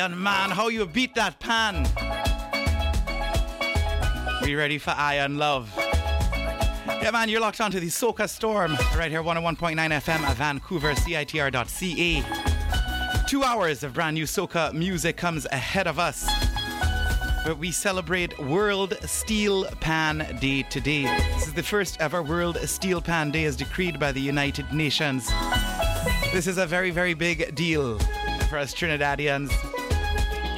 Iron 0.00 0.22
Man. 0.22 0.48
How 0.50 0.68
you 0.68 0.86
beat 0.86 1.14
that 1.16 1.38
pan? 1.40 1.86
We 4.42 4.54
ready 4.54 4.78
for 4.78 4.94
Iron 4.96 5.36
Love? 5.36 5.70
Yeah, 5.76 7.10
man, 7.12 7.28
you're 7.28 7.42
locked 7.42 7.60
onto 7.60 7.78
the 7.80 7.88
Soca 7.88 8.26
Storm 8.26 8.78
right 8.96 9.10
here, 9.10 9.22
101.9 9.22 9.76
FM 9.76 10.20
at 10.20 10.36
Vancouver, 10.38 10.94
CITR.ca. 10.94 12.24
Two 13.28 13.44
hours 13.44 13.82
of 13.82 13.92
brand 13.92 14.14
new 14.14 14.24
Soca 14.24 14.72
music 14.72 15.18
comes 15.18 15.44
ahead 15.52 15.86
of 15.86 15.98
us. 15.98 16.26
But 17.44 17.58
we 17.58 17.70
celebrate 17.70 18.38
World 18.38 18.96
Steel 19.02 19.66
Pan 19.80 20.38
Day 20.40 20.62
today. 20.62 21.02
This 21.34 21.48
is 21.48 21.52
the 21.52 21.62
first 21.62 22.00
ever 22.00 22.22
World 22.22 22.56
Steel 22.60 23.02
Pan 23.02 23.30
Day 23.30 23.44
as 23.44 23.54
decreed 23.54 24.00
by 24.00 24.12
the 24.12 24.20
United 24.22 24.72
Nations. 24.72 25.30
This 26.32 26.46
is 26.46 26.56
a 26.56 26.64
very, 26.66 26.90
very 26.90 27.12
big 27.12 27.54
deal 27.54 27.98
for 28.48 28.58
us 28.58 28.74
Trinidadians, 28.74 29.52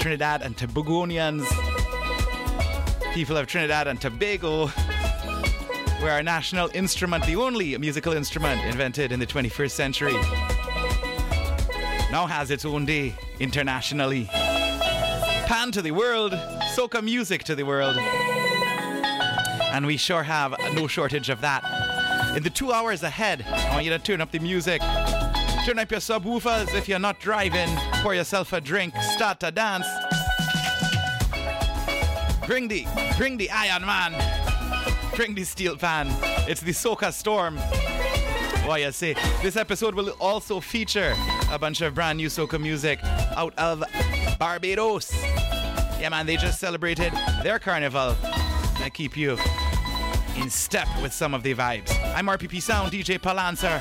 Trinidad 0.02 0.42
and 0.42 0.56
Tobagonians, 0.56 1.47
people 3.15 3.37
of 3.37 3.47
Trinidad 3.47 3.87
and 3.87 4.01
Tobago, 4.01 4.66
where 6.01 6.10
our 6.10 6.24
national 6.24 6.69
instrument, 6.74 7.24
the 7.24 7.37
only 7.37 7.79
musical 7.79 8.12
instrument 8.12 8.60
invented 8.65 9.12
in 9.12 9.20
the 9.20 9.27
21st 9.27 9.70
century, 9.70 10.15
now 12.10 12.27
has 12.27 12.51
its 12.51 12.65
own 12.65 12.84
day 12.84 13.15
internationally. 13.38 14.24
Pan 15.46 15.71
to 15.71 15.80
the 15.80 15.93
world, 15.93 16.32
soca 16.74 17.01
music 17.01 17.45
to 17.45 17.54
the 17.54 17.63
world. 17.63 17.96
And 17.96 19.87
we 19.87 19.96
sure 19.96 20.24
have 20.24 20.57
no 20.74 20.88
shortage 20.88 21.29
of 21.29 21.41
that. 21.43 21.63
In 22.37 22.43
the 22.43 22.51
two 22.51 22.73
hours 22.73 23.04
ahead, 23.04 23.46
I 23.46 23.71
want 23.71 23.85
you 23.85 23.93
to 23.93 24.01
turn 24.01 24.21
up 24.21 24.32
the 24.32 24.41
music. 24.41 24.82
Turn 25.65 25.79
up 25.79 25.93
your 25.93 26.01
subwoofers 26.01 26.74
if 26.74 26.88
you're 26.88 26.98
not 26.98 27.21
driving. 27.21 27.69
Pour 28.02 28.16
yourself 28.16 28.52
a 28.52 28.60
drink. 28.60 28.96
Start 28.96 29.38
to 29.41 29.52
dance. 29.52 29.87
Bring 32.46 32.66
the, 32.68 32.87
bring 33.16 33.37
the 33.37 33.48
Iron 33.51 33.87
Man. 33.87 34.12
Bring 35.15 35.35
the 35.35 35.45
steel 35.45 35.76
pan. 35.76 36.09
It's 36.48 36.60
the 36.60 36.73
Soca 36.73 37.12
Storm. 37.12 37.57
Why 38.66 38.79
you 38.79 38.93
say? 38.93 39.15
This 39.43 39.57
episode 39.57 39.95
will 39.95 40.10
also 40.21 40.59
feature 40.60 41.15
a 41.51 41.59
bunch 41.59 41.80
of 41.82 41.95
brand 41.95 42.18
new 42.18 42.29
soca 42.29 42.60
music 42.60 42.98
out 43.37 43.54
of 43.59 43.85
Barbados. 44.38 45.13
Yeah, 46.01 46.09
man, 46.10 46.26
they 46.26 46.37
just 46.37 46.59
celebrated 46.59 47.13
their 47.43 47.59
carnival. 47.59 48.16
I 48.23 48.90
keep 48.93 49.16
you 49.16 49.38
in 50.37 50.51
step 50.51 50.88
with 51.01 51.13
some 51.13 51.35
of 51.35 51.43
the 51.43 51.54
vibes. 51.54 51.93
I'm 52.15 52.26
RPP 52.26 52.60
Sound 52.60 52.93
DJ 52.93 53.20
Palancer. 53.23 53.80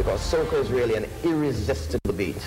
Because 0.00 0.32
soca 0.32 0.54
is 0.54 0.70
really 0.70 0.94
an 0.94 1.04
irresistible 1.24 2.14
beat. 2.14 2.42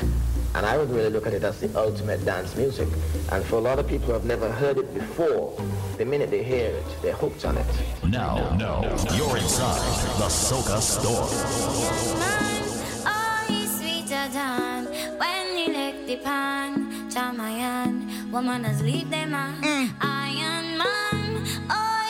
And 0.55 0.65
I 0.65 0.75
would 0.75 0.89
really 0.89 1.11
look 1.11 1.27
at 1.27 1.33
it 1.33 1.43
as 1.43 1.59
the 1.59 1.69
ultimate 1.79 2.25
dance 2.25 2.55
music. 2.55 2.87
And 3.31 3.45
for 3.45 3.57
a 3.57 3.61
lot 3.61 3.77
of 3.77 3.87
people 3.87 4.07
who 4.07 4.13
have 4.13 4.25
never 4.25 4.51
heard 4.51 4.79
it 4.79 4.91
before, 4.91 5.55
the 5.99 6.03
minute 6.03 6.31
they 6.31 6.41
hear 6.41 6.71
it, 6.71 6.85
they're 7.03 7.13
hooked 7.13 7.45
on 7.45 7.57
it. 7.59 7.67
Now, 8.07 8.55
no, 8.57 8.81
you're 9.15 9.37
inside 9.37 9.77
the 10.17 10.29
Soca 10.29 10.81
Storm. 10.81 11.29
Mm. 11.29 13.03
Oh, 13.05 13.45
he's 13.47 13.77
sweeter 13.77 14.27
than 14.33 14.85
when 15.19 15.55
he 15.55 15.71
lick 15.71 16.07
the 16.07 16.17
pan. 16.25 17.11
Chamayan, 17.11 18.31
woman 18.31 18.63
has 18.63 18.81
leave 18.81 19.11
them 19.11 19.35
a 19.35 19.45
Iron 20.01 20.79
Man. 20.79 21.45
Oh, 21.69 21.69
he's 21.69 21.69
sweeter 21.69 21.69
than. 21.69 22.02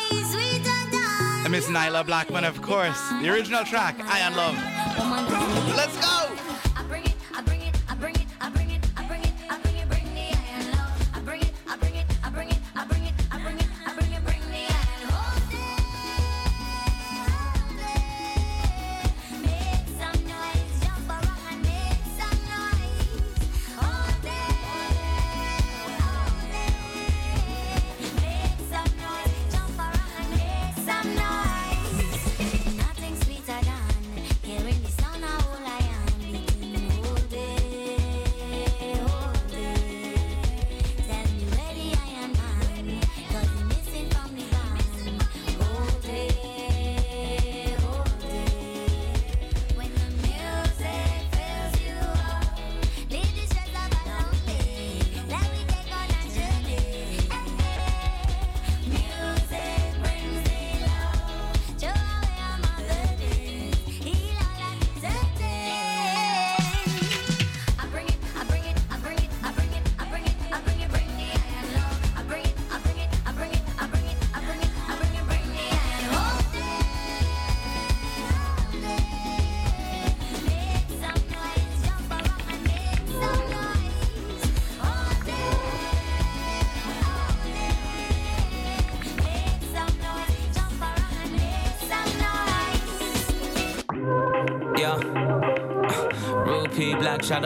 And 1.44 1.52
Miss 1.52 1.68
Nailah 1.68 2.06
Blackman, 2.06 2.46
of 2.46 2.62
course. 2.62 2.98
The 3.22 3.30
original 3.30 3.66
track, 3.66 3.98
Love. 4.36 4.56
Woman 4.98 5.26
has 5.26 5.66
leave 5.66 5.76
Let's 5.76 5.98
go! 6.00 6.73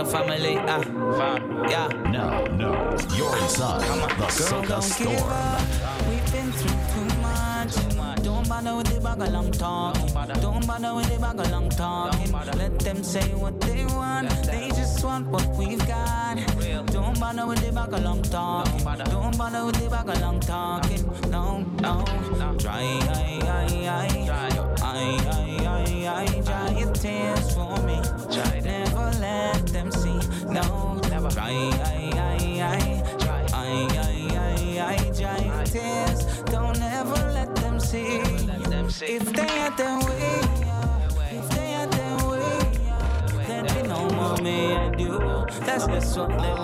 Family. 0.07 0.56
Ah, 0.56 0.87
That's 46.18 46.56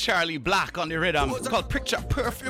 Charlie 0.00 0.38
Black 0.38 0.78
on 0.78 0.88
the 0.88 0.98
rhythm. 0.98 1.30
It's 1.36 1.46
called 1.46 1.68
Picture 1.68 2.02
Perfume. 2.08 2.49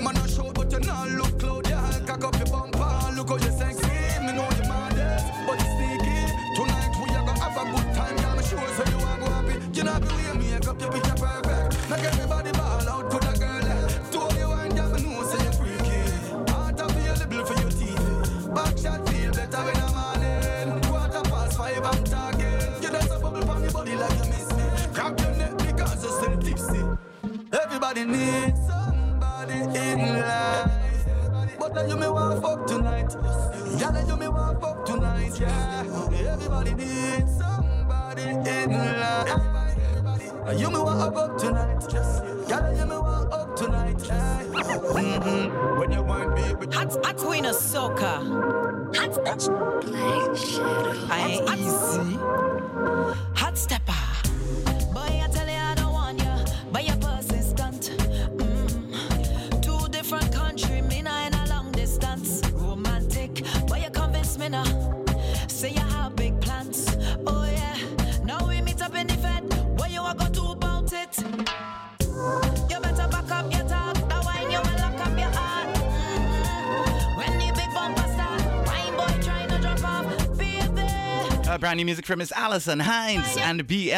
brand 81.60 81.76
new 81.76 81.84
music 81.84 82.06
from 82.06 82.18
Miss 82.18 82.32
Alison 82.32 82.80
Hinds 82.80 83.36
and 83.36 83.66
BL. 83.66 83.92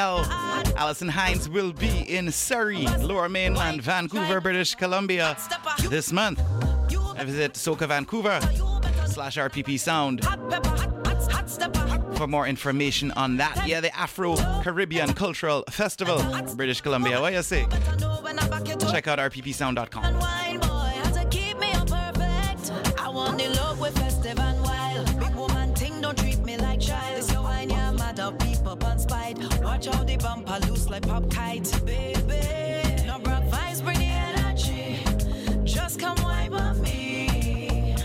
Alison 0.76 1.08
Hinds 1.08 1.48
will 1.48 1.72
be 1.72 2.00
in 2.00 2.32
Surrey, 2.32 2.86
Lower 2.98 3.28
Mainland, 3.28 3.82
Vancouver, 3.82 4.40
British 4.40 4.74
Columbia 4.74 5.36
this 5.88 6.12
month. 6.12 6.40
I 7.16 7.24
visit 7.24 7.52
Soca 7.54 7.86
Vancouver 7.86 8.40
slash 9.06 9.36
RPP 9.36 9.78
Sound 9.78 10.24
for 12.16 12.26
more 12.26 12.46
information 12.48 13.12
on 13.12 13.36
that. 13.36 13.66
Yeah, 13.66 13.80
the 13.80 13.96
Afro 13.96 14.34
Caribbean 14.62 15.14
Cultural 15.14 15.64
Festival, 15.70 16.20
British 16.56 16.80
Columbia. 16.80 17.20
What 17.20 17.32
you 17.32 17.42
say? 17.42 17.66
Check 18.90 19.06
out 19.06 19.18
rppsound.com. 19.20 20.41
Watch 29.84 29.96
how 29.96 30.04
the 30.04 30.16
bumper 30.16 30.58
loose 30.68 30.88
like 30.88 31.02
pop 31.02 31.28
kite, 31.28 31.68
baby. 31.84 33.04
No 33.04 33.18
rock 33.18 33.42
vibes, 33.50 33.82
bring 33.82 33.98
the 33.98 34.04
energy. 34.04 35.00
Just 35.64 35.98
come 35.98 36.16
wipe 36.22 36.52
with 36.52 36.80
me. 36.82 37.96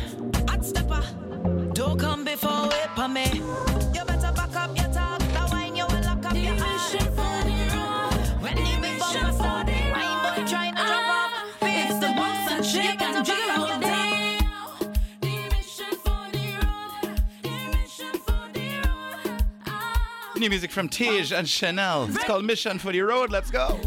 Hot 0.50 0.66
stepper, 0.66 1.04
don't 1.74 2.00
come 2.00 2.24
before 2.24 2.64
whip 2.64 2.98
on 2.98 3.14
me. 3.14 3.67
New 20.40 20.50
music 20.50 20.72
from 20.72 20.88
Tej 20.88 21.32
and 21.34 21.50
Chanel. 21.50 22.06
It's 22.06 22.24
called 22.24 22.46
Mission 22.46 22.78
for 22.78 22.92
the 22.92 23.02
Road. 23.02 23.32
Let's 23.32 23.50
go. 23.50 23.80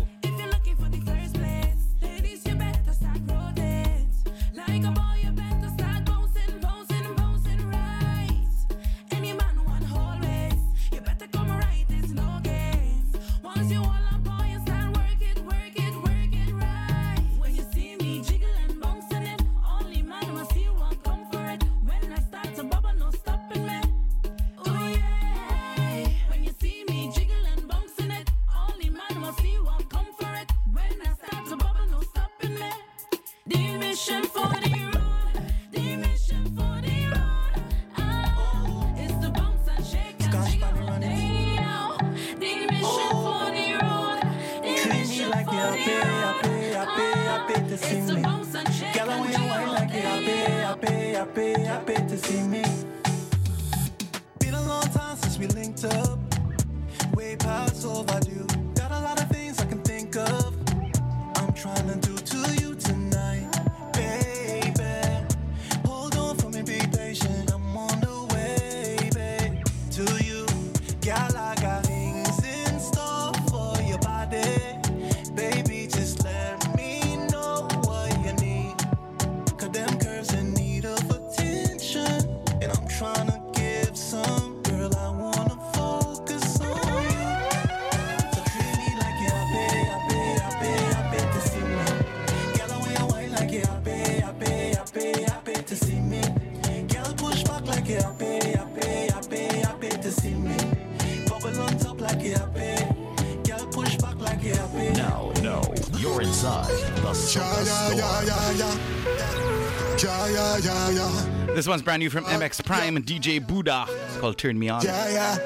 One's 111.71 111.83
brand 111.83 112.01
new 112.01 112.11
from 112.11 112.25
MX 112.25 112.65
Prime 112.65 112.97
and 112.97 113.07
DJ 113.07 113.47
Buddha. 113.47 113.87
It's 113.89 114.17
called 114.17 114.37
Turn 114.37 114.59
Me 114.59 114.69
On. 114.69 114.83
Yeah, 114.83 115.39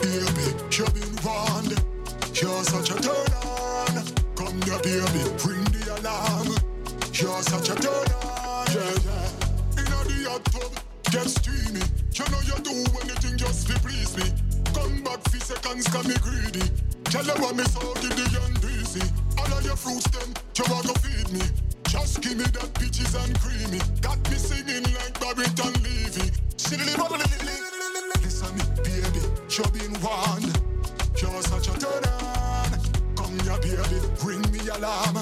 yeah. 0.00 0.51
Come 33.52 33.62
here, 33.64 33.76
baby, 33.76 34.08
ring 34.24 34.40
me 34.50 34.60
alarm. 34.68 35.16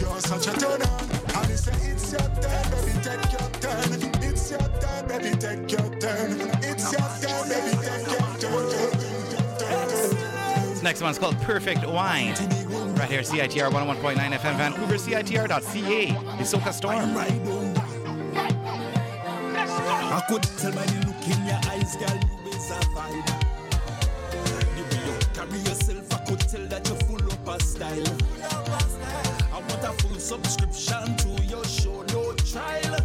You're 0.00 0.20
such 0.20 0.46
a 0.46 0.52
turn 0.58 0.80
on. 0.80 0.90
And 1.36 1.48
they 1.50 1.56
say 1.56 1.76
it's 1.90 2.10
your 2.10 2.22
turn, 2.22 2.70
baby, 2.70 2.92
take 3.04 3.30
your 3.30 3.50
turn. 3.60 3.92
It's 4.22 4.50
your 4.50 4.60
turn, 4.80 5.06
baby, 5.06 5.36
take 5.36 5.70
your 5.70 5.90
turn. 6.00 6.40
It's 6.62 6.92
your 6.92 7.08
turn, 7.20 7.48
baby, 7.50 7.76
take 7.76 8.08
your 8.08 8.24
turn. 8.38 8.68
This 10.70 10.82
next 10.82 11.02
one's 11.02 11.18
called 11.18 11.36
Perfect 11.42 11.86
Wine. 11.86 12.34
Right 12.96 13.10
here, 13.10 13.20
CITR 13.20 13.70
101.9 13.70 14.16
FM, 14.16 14.56
Vancouver, 14.56 14.94
CITR.ca. 14.94 16.06
The 16.06 16.44
Soca 16.44 16.72
Storm. 16.72 17.14
I 20.14 20.22
could 20.26 20.42
tell 20.42 20.72
by 20.72 20.86
the 20.86 21.06
look 21.06 21.22
in 21.28 21.44
your 21.44 21.60
eyes, 21.68 21.96
girl, 21.96 22.18
you 22.46 22.50
is 22.50 22.70
a 22.70 22.80
vibe. 22.96 23.42
You 24.74 24.84
carry 25.34 25.58
yourself, 25.58 25.60
I 25.60 25.60
could 25.60 25.60
tell 25.60 25.60
that 25.64 25.81
style. 27.58 28.16
I 29.52 29.58
want 29.58 29.84
a 29.84 29.92
full 30.02 30.18
subscription 30.18 31.16
to 31.16 31.42
your 31.44 31.64
show, 31.64 32.04
no 32.12 32.32
trial. 32.34 32.96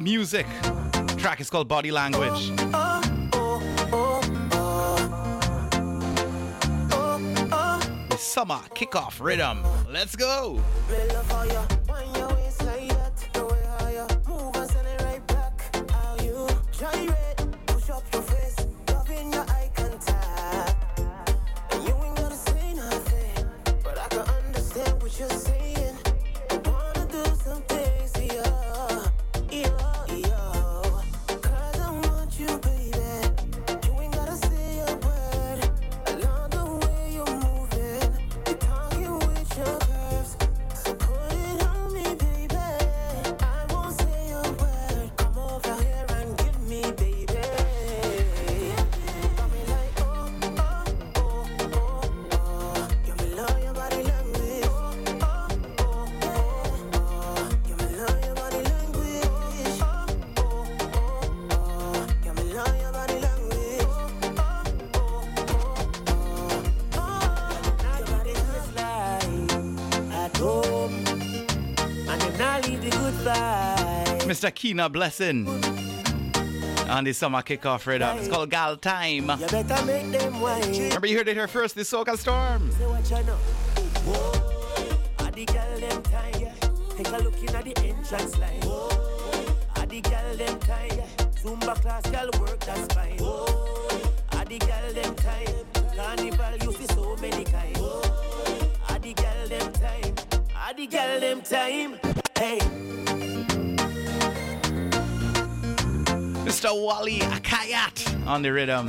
Music. 0.00 0.46
track 1.18 1.40
is 1.40 1.50
called 1.50 1.68
Body 1.68 1.90
Language. 1.90 2.52
Summer 8.18 8.60
kickoff 8.74 9.20
rhythm. 9.20 9.62
Let's 9.90 10.16
go. 10.16 10.60
Keena 74.60 74.90
Blessing 74.90 75.48
on 76.90 77.04
the 77.04 77.14
summer 77.14 77.40
kickoff 77.40 77.86
right 77.86 78.02
up. 78.02 78.18
It's 78.18 78.28
called 78.28 78.50
Gal 78.50 78.76
Time. 78.76 79.30
You 79.30 79.46
better 79.46 79.86
make 79.86 80.10
them 80.12 80.38
wine. 80.38 80.70
Remember, 80.70 81.06
you 81.06 81.16
heard 81.16 81.28
it 81.28 81.34
here 81.34 81.48
first, 81.48 81.76
the 81.76 81.80
Soca 81.80 82.18
Storm. 82.18 82.70
Say 82.72 82.86
what 82.86 83.08
you 83.08 83.24
know. 83.24 83.36
Whoa, 84.04 85.24
are 85.24 85.30
the 85.30 85.46
girl 85.46 85.80
them 85.80 86.02
time. 86.02 86.52
Take 86.94 87.08
a 87.08 87.16
look 87.24 87.42
in 87.42 87.56
at 87.56 87.64
the 87.64 87.78
entrance 87.78 88.38
line. 88.38 88.60
Whoa, 88.60 88.90
are 89.76 89.86
the 89.86 90.02
girl 90.02 90.36
them 90.36 90.58
time. 90.58 90.90
Zumba 91.36 91.74
class, 91.80 92.38
work 92.38 92.60
that's 92.60 92.94
fine. 92.94 93.16
Whoa, 93.16 93.46
are 94.34 94.44
the 94.44 94.58
girl 94.58 94.92
them 94.92 95.14
time. 95.14 95.64
Carnival, 95.96 96.56
you 96.66 96.72
see 96.74 96.94
so 96.94 97.16
many 97.16 97.44
kind. 97.44 97.78
Whoa, 97.78 98.02
are 98.90 98.98
the 98.98 99.14
girl 99.14 99.48
them 99.48 99.72
time. 99.72 100.14
Are 100.54 100.74
the 100.74 100.86
girl 100.86 101.18
them 101.18 101.40
time. 101.40 102.09
Mr. 106.70 106.84
Wally 106.84 107.18
Akayat 107.18 108.26
on 108.26 108.42
the 108.42 108.52
rhythm. 108.52 108.88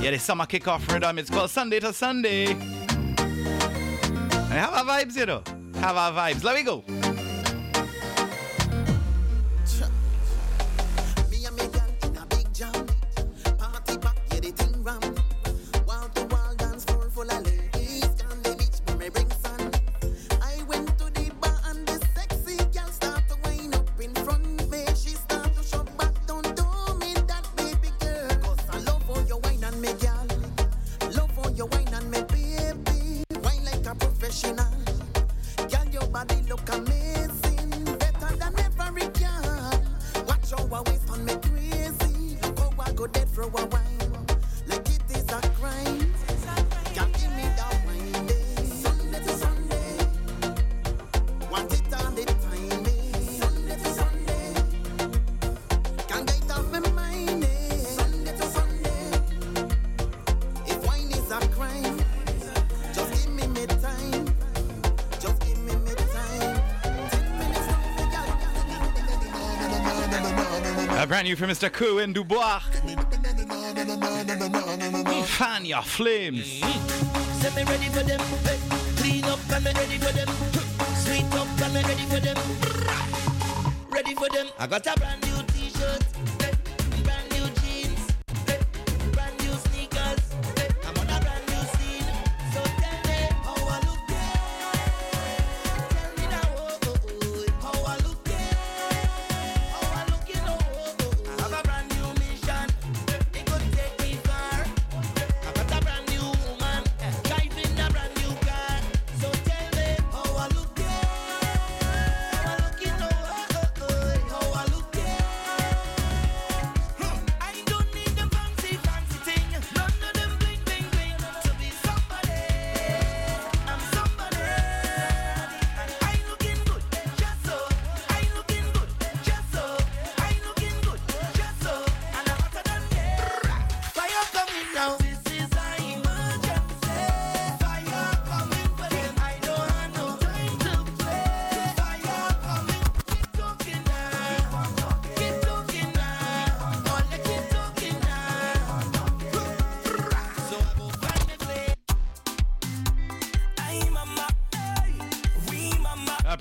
Yeah, 0.00 0.12
the 0.12 0.18
summer 0.18 0.46
kickoff 0.46 0.90
rhythm. 0.90 1.18
It's 1.18 1.28
called 1.28 1.50
Sunday 1.50 1.78
to 1.80 1.92
Sunday. 1.92 2.52
And 2.52 2.62
have 4.52 4.72
our 4.72 4.84
vibes, 4.84 5.14
you 5.16 5.26
know. 5.26 5.42
Have 5.80 5.96
our 5.96 6.12
vibes. 6.12 6.42
Let 6.42 6.56
me 6.56 6.62
go. 6.62 6.82
Brand 71.16 71.28
new 71.28 71.36
from 71.36 71.48
Mr. 71.48 71.72
Kerwin 71.72 72.12
Du 72.12 72.24
Bois. 72.24 72.60
Fan 75.24 75.64
your 75.64 75.80
flames. 75.80 76.60
Set 77.40 77.56
me 77.56 77.62
ready 77.62 77.86
for 77.86 78.02
them. 78.02 78.20
Clean 78.98 79.24
up 79.24 79.38
and 79.50 79.64
me 79.64 79.72
ready 79.72 79.96
for 79.96 80.12
them. 80.12 80.28
Sweet 80.94 81.24
up 81.32 81.48
and 81.62 81.72
me 81.72 81.82
ready 81.84 82.04
for 82.04 82.20
them. 82.20 82.36
Ready 83.88 84.14
for 84.14 84.28
them. 84.28 84.48
I 84.58 84.66
got 84.66 84.86
a 84.86 84.92
brand 85.00 85.15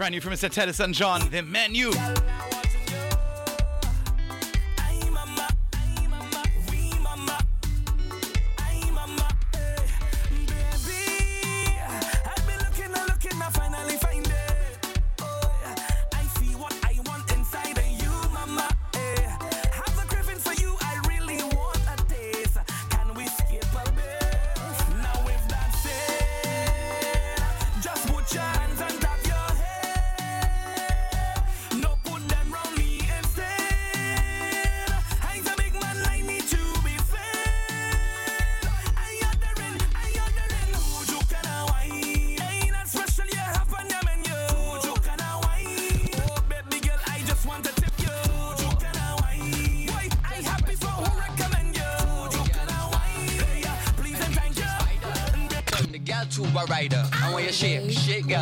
Brand 0.05 0.13
new 0.13 0.21
from 0.21 0.33
Mr. 0.33 0.51
Teddyson 0.51 0.93
John, 0.93 1.27
The 1.31 1.41
Menu. 1.41 1.89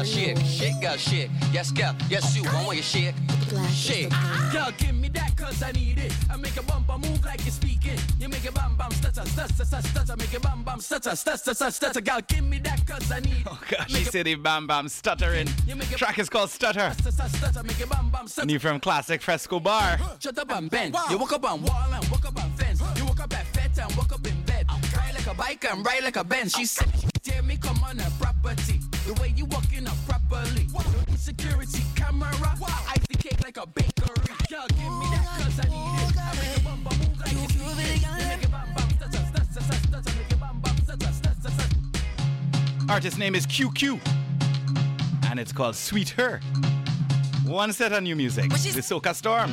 got 0.04 0.12
shit, 0.12 0.38
shit 0.46 0.82
got 0.82 1.00
shit. 1.00 1.30
Yes, 1.54 1.72
girl, 1.72 1.96
yes, 2.10 2.36
you 2.36 2.44
want 2.44 2.76
your 2.76 2.84
shit. 2.84 3.16
Shit. 3.72 4.12
Girl, 4.52 4.70
give 4.78 4.96
me 4.96 5.08
that 5.10 5.36
cause 5.38 5.64
I 5.64 5.72
need 5.72 5.98
it. 5.98 6.14
I 6.30 6.36
make 6.36 6.58
a 6.58 6.64
bump, 6.64 6.90
I 6.90 6.98
move 6.98 7.24
like 7.24 7.40
you're 7.46 7.52
speaking. 7.52 7.98
You 8.20 8.28
make 8.28 8.46
a 8.48 8.52
bam 8.52 8.76
bam 8.76 8.92
stutter, 8.92 9.26
stutter, 9.26 9.64
stutter, 9.64 9.88
stutter. 9.88 10.16
Make 10.18 10.34
a 10.34 10.40
bam 10.42 10.64
bam 10.64 10.82
stutter, 10.82 11.16
stutter, 11.16 11.54
stutter, 11.54 11.72
stutter. 11.72 12.02
Girl, 12.02 12.20
give 12.28 12.44
me 12.44 12.60
that 12.60 12.86
cause 12.86 13.12
I 13.12 13.20
need 13.20 13.32
it. 13.32 13.48
Oh 13.54 13.60
gosh, 13.70 13.92
she 13.92 14.04
said 14.04 14.28
a 14.28 14.36
bam 14.36 14.68
bam 14.68 14.90
stuttering. 14.90 15.48
Track 15.96 16.20
is 16.20 16.30
called 16.30 16.50
Stutter. 16.50 16.94
New 18.46 18.60
from 18.60 18.80
Classic 18.80 19.22
Fresco 19.22 19.60
Bar. 19.60 19.98
Shut 20.20 20.38
up 20.38 20.52
and 20.52 20.70
bend. 20.70 20.96
You 21.10 21.18
walk 21.18 21.34
up 21.34 21.46
on 21.50 21.62
wall 21.64 21.94
and 21.94 22.06
walk 22.10 22.26
up 22.26 22.44
on 22.44 22.52
fence. 22.54 22.82
You 22.98 23.06
walk 23.06 23.22
up 23.22 23.34
at 23.38 23.46
fence 23.48 23.78
and 23.80 23.96
walk 23.96 24.12
up 24.12 24.26
in 24.28 24.42
bed. 24.44 24.66
Ride 24.98 25.14
like 25.14 25.28
a 25.28 25.34
bike 25.34 25.66
and 25.72 25.86
ride 25.86 26.04
like 26.04 26.16
a 26.18 26.24
bench. 26.24 26.56
She 26.56 26.66
said, 26.66 26.88
tear 27.22 27.42
me, 27.44 27.58
come 27.58 27.82
on 27.84 28.00
her 28.00 28.12
property. 28.20 28.80
The 29.06 29.14
way 29.22 29.34
you 29.36 29.46
walking 29.46 29.88
up 29.88 29.96
properly. 30.08 30.68
No 30.74 31.16
security 31.18 31.82
camera. 31.96 32.30
I 32.32 32.96
ice 32.96 33.08
the 33.10 33.18
cake 33.18 33.44
like 33.44 33.58
a 33.58 33.68
bakery. 33.68 34.36
Y'all 34.50 34.68
give 34.68 34.78
me 34.78 35.08
that 35.12 35.26
cause 35.40 35.60
I 35.60 35.70
need 35.70 36.10
it. 36.10 36.14
Artist 42.90 43.18
name 43.18 43.34
is 43.34 43.48
QQ, 43.48 44.00
and 45.30 45.40
it's 45.40 45.52
called 45.52 45.76
Sweet 45.76 46.10
Her. 46.10 46.40
One 47.44 47.74
set 47.74 47.92
on 47.92 48.04
new 48.04 48.16
music. 48.16 48.52
This 48.52 48.66
Soca 48.82 49.16
Storm. 49.16 49.52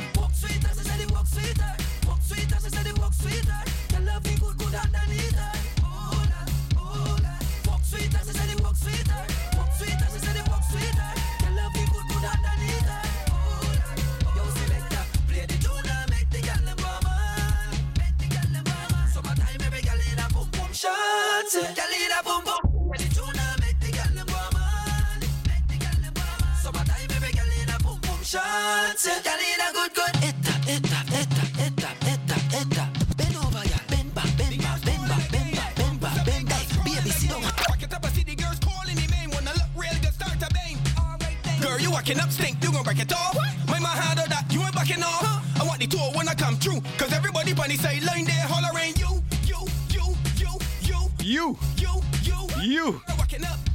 fucking 42.11 42.23
up 42.23 42.31
stink, 42.33 42.63
you 42.63 42.73
gon' 42.73 42.83
break 42.83 42.99
it 42.99 43.13
all. 43.13 43.35
That, 43.35 44.45
you 44.51 44.61
ain't 44.61 44.75
backing. 44.75 44.97
Huh? 45.01 45.41
I 45.61 45.67
want 45.67 45.81
the 45.81 45.87
tour 45.87 46.11
when 46.15 46.29
I 46.29 46.35
come 46.35 46.57
through, 46.57 46.81
cause 46.99 47.13
everybody 47.13 47.53
bunny 47.55 47.77
say 47.77 48.01
line 48.01 48.25
there 48.25 48.47
hollering 48.49 48.95
you, 48.97 49.23
you, 49.45 49.67
you, 49.91 50.15
you, 50.37 50.59
you, 50.81 51.09
you, 51.21 51.59
you, 51.77 52.03
you, 52.23 53.01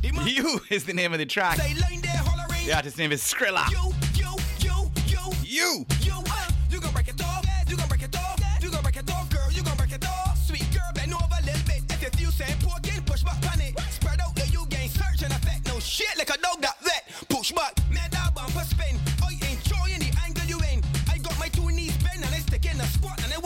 you. 0.04 0.26
You 0.26 0.60
is 0.69 0.86
the 0.86 0.93
name 0.93 1.13
of 1.13 1.19
the 1.19 1.26
track. 1.26 1.58
Say 1.58 1.74
line 1.80 2.02
there 2.02 2.12
hollering. 2.17 2.65
The 2.65 2.76
artist's 2.76 2.98
name 2.98 3.12
is 3.12 3.21
Skrilla. 3.21 3.69
You, 3.71 3.93
you, 4.15 4.36
you, 4.60 4.91
you, 5.08 5.32
you, 5.43 5.86
you, 6.02 6.24
uh, 6.30 6.52
you 6.69 6.80
gon' 6.82 6.91
break 6.93 7.08
it 7.08 7.24
all. 7.24 7.35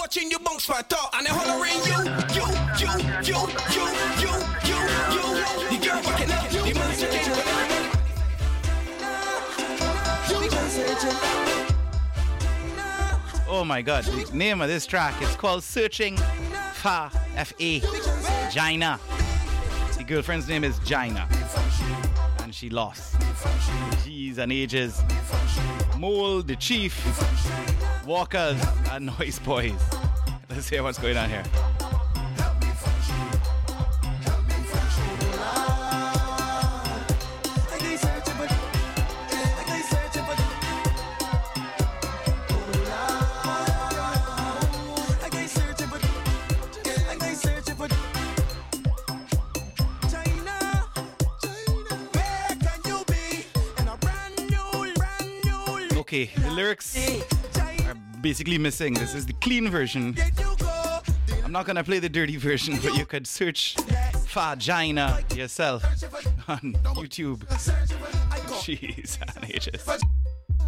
Watching 0.10 0.32
you 0.32 0.40
bounce 0.40 0.66
top 0.66 1.14
and 1.14 1.28
they 1.28 1.30
hollering 1.32 1.78
you, 1.86 2.02
you, 2.34 2.42
you, 2.80 2.90
you, 3.22 3.38
you, 3.70 3.86
you, 4.18 4.34
you, 4.66 4.80
you. 5.06 5.30
Everybody. 5.92 6.26
Oh 13.48 13.64
my 13.64 13.84
god, 13.84 14.04
the 14.06 14.36
name 14.36 14.62
of 14.62 14.68
this 14.68 14.88
track 14.88 15.22
is 15.22 15.36
called 15.36 15.62
Searching 15.64 16.18
Fa 16.74 17.12
F 17.36 17.54
A 17.60 17.80
Gina. 18.50 19.00
The 19.96 20.04
girlfriend's 20.04 20.48
name 20.48 20.64
is 20.64 20.80
Gina. 20.80 21.28
And 22.40 22.56
she 22.56 22.72
lost. 22.72 23.16
She's 24.04 24.40
an 24.40 24.52
ages. 24.52 25.04
Mole, 26.00 26.42
the 26.42 26.56
chief, 26.56 26.96
walkers, 28.10 28.60
and 28.90 29.06
noise 29.20 29.38
boys. 29.38 29.80
Let's 30.50 30.68
hear 30.68 30.82
what's 30.82 30.98
going 30.98 31.16
on 31.16 31.30
here. 31.30 31.44
Okay, 55.96 56.32
the 56.38 56.50
lyrics 56.50 57.39
basically 58.22 58.58
missing. 58.58 58.94
This 58.94 59.14
is 59.14 59.26
the 59.26 59.34
clean 59.34 59.70
version. 59.70 60.16
I'm 61.44 61.52
not 61.52 61.66
gonna 61.66 61.84
play 61.84 62.00
the 62.00 62.10
dirty 62.10 62.38
version, 62.38 62.78
but 62.84 62.96
you 62.96 63.06
could 63.06 63.26
search 63.26 63.76
Vagina 64.28 65.20
yourself 65.36 65.84
on 66.48 66.60
YouTube. 66.96 67.40
Jeez, 68.62 69.18
ages. 69.50 69.88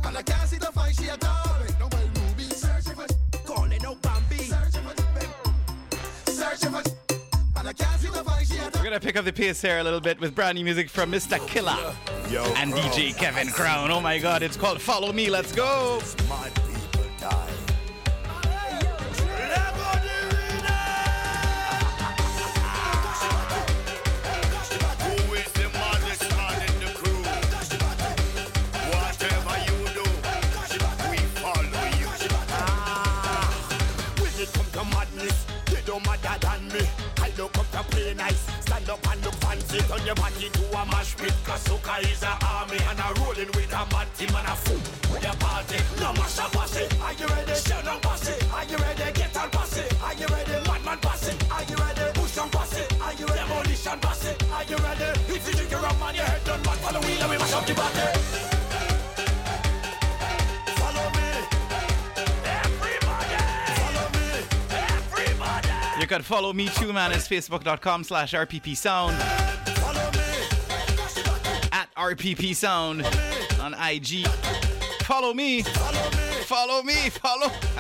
And 0.04 0.18
I 0.18 0.22
can't 0.24 0.50
see 0.50 0.58
the 0.58 0.66
fight 0.68 0.96
she 0.96 1.08
a 1.08 1.18
darling. 1.18 1.76
No 1.80 1.86
way, 1.88 2.10
Ruby. 2.16 2.44
Searching 2.44 2.96
for 2.96 3.06
calling 3.46 3.86
out 3.86 4.02
Bambi. 4.02 4.38
Searching 4.38 4.82
for 4.82 6.32
searching 6.32 6.72
for 6.72 6.84
and 7.60 7.68
I 7.68 7.74
can't 7.74 8.02
see 8.02 8.08
the 8.10 8.24
fight 8.24 8.48
she 8.48 8.58
a 8.58 8.72
We're 8.74 8.84
gonna 8.84 9.00
pick 9.00 9.16
up 9.16 9.26
the 9.26 9.34
pace 9.34 9.62
here 9.62 9.78
a 9.78 9.84
little 9.84 10.02
bit 10.02 10.20
with 10.20 10.34
brand 10.34 10.58
new 10.58 10.64
music 10.64 10.90
from 10.90 11.12
Mr. 11.12 11.46
Killa 11.48 11.96
and 12.58 12.74
DJ 12.74 13.16
Kevin 13.16 13.50
Crown. 13.50 13.92
Oh 13.92 14.02
my 14.02 14.18
god, 14.18 14.42
it's 14.42 14.58
called 14.58 14.82
Follow 14.82 15.14
Me, 15.14 15.30
let's 15.30 15.52
go! 15.52 16.02
To 37.72 37.84
play 37.84 38.14
nice. 38.14 38.42
Stand 38.66 38.90
up 38.90 39.00
and 39.08 39.24
look 39.24 39.34
fancy. 39.36 39.80
Turn 39.80 40.06
your 40.06 40.16
body 40.16 40.50
to 40.50 40.64
a 40.78 40.86
mash 40.88 41.16
pit. 41.16 41.34
Kasuka 41.46 42.02
is 42.04 42.22
a 42.22 42.38
army 42.46 42.78
and 42.90 43.00
a 43.00 43.22
rolling 43.22 43.48
with 43.56 43.72
a 43.72 43.86
mad 43.96 44.08
team 44.18 44.36
and 44.36 44.48
a 44.48 44.56
fool. 44.56 44.82
A 45.16 45.36
party, 45.38 45.78
no 46.02 46.12
mash 46.14 46.40
up 46.40 46.61
You 66.00 66.08
can 66.08 66.24
follow 66.24 66.52
me 66.52 66.68
too, 66.68 66.92
man. 66.92 67.12
It's 67.12 67.28
facebook.com 67.28 68.04
slash 68.04 68.34
RPP 68.34 68.76
Sound. 68.76 69.16
At 71.72 71.88
RPP 71.96 72.56
Sound 72.56 73.06
on 73.60 73.76
IG. 73.76 74.28
Follow 75.04 75.34
me. 75.34 75.62
Follow 75.62 76.82
me. 76.82 77.10
Follow. 77.12 77.50
Big 77.50 77.71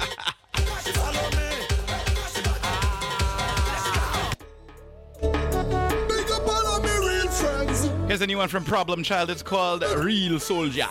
Here's 8.12 8.19
a 8.19 8.28
new 8.28 8.39
one 8.39 8.50
from 8.50 8.65
Problem 8.65 9.04
Child. 9.04 9.30
It's 9.30 9.41
called 9.41 9.86
Real 9.95 10.38
Soldier. 10.38 10.86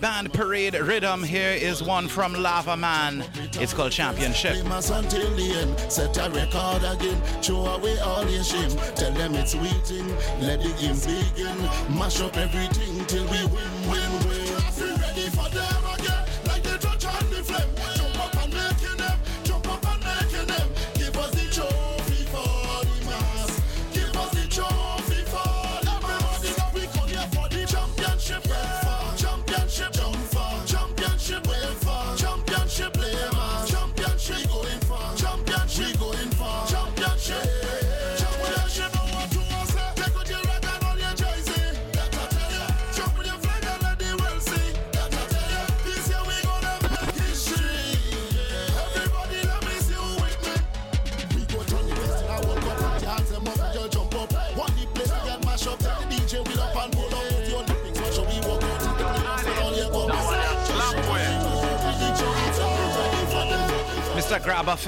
Band 0.00 0.32
parade 0.32 0.74
rhythm. 0.74 1.22
Here 1.22 1.50
is 1.50 1.82
one 1.82 2.08
from 2.08 2.32
Lava 2.34 2.76
Man. 2.76 3.24
It's 3.54 3.74
called 3.74 3.92
Championship. 3.92 4.56
Until 4.56 5.36
the 5.36 5.52
end. 5.58 5.92
Set 5.92 6.16
a 6.16 6.30
record 6.30 6.84
again. 6.84 7.20
Show 7.42 7.66
away 7.66 7.98
all 8.00 8.28
your 8.28 8.42
shame. 8.42 8.70
Tell 8.94 9.12
them 9.12 9.34
it's 9.34 9.54
waiting. 9.54 10.08
Let 10.40 10.62
the 10.62 10.72
game 10.80 10.96
begin. 10.98 11.98
Mash 11.98 12.20
up 12.20 12.36
everything 12.36 13.04
till 13.06 13.24
we 13.24 13.44
win. 13.54 13.79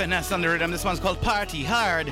Finesse 0.02 0.32
on 0.32 0.40
the 0.40 0.48
rhythm. 0.48 0.72
This 0.72 0.84
one's 0.84 0.98
called 0.98 1.20
Party 1.20 1.62
Hard. 1.62 2.08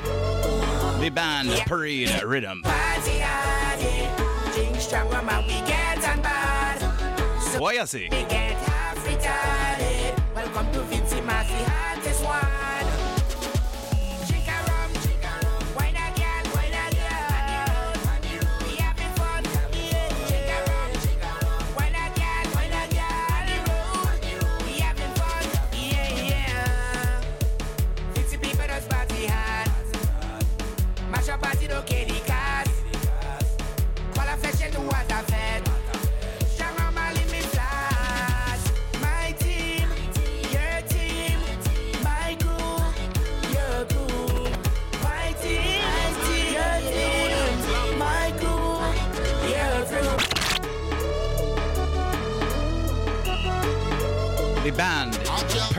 The 1.00 1.10
band 1.12 1.50
Parade 1.66 2.22
Rhythm. 2.22 2.62
Party 2.62 3.18
hard, 3.18 3.80
yeah. 3.80 4.52
Drink 4.54 4.76
strong 4.76 5.10
rum 5.10 5.26
we 5.48 5.54
get 5.66 5.98
on 6.08 6.22
bad. 6.22 6.78
So 7.42 7.58
What 7.60 7.74
you 7.74 7.84
see? 7.86 8.04
we 8.04 8.22
get 8.30 8.52
half 8.52 8.96
retarded. 9.04 10.36
Welcome 10.36 10.70
to 10.72 10.78
Vincy 10.82 11.20
Massey, 11.26 11.64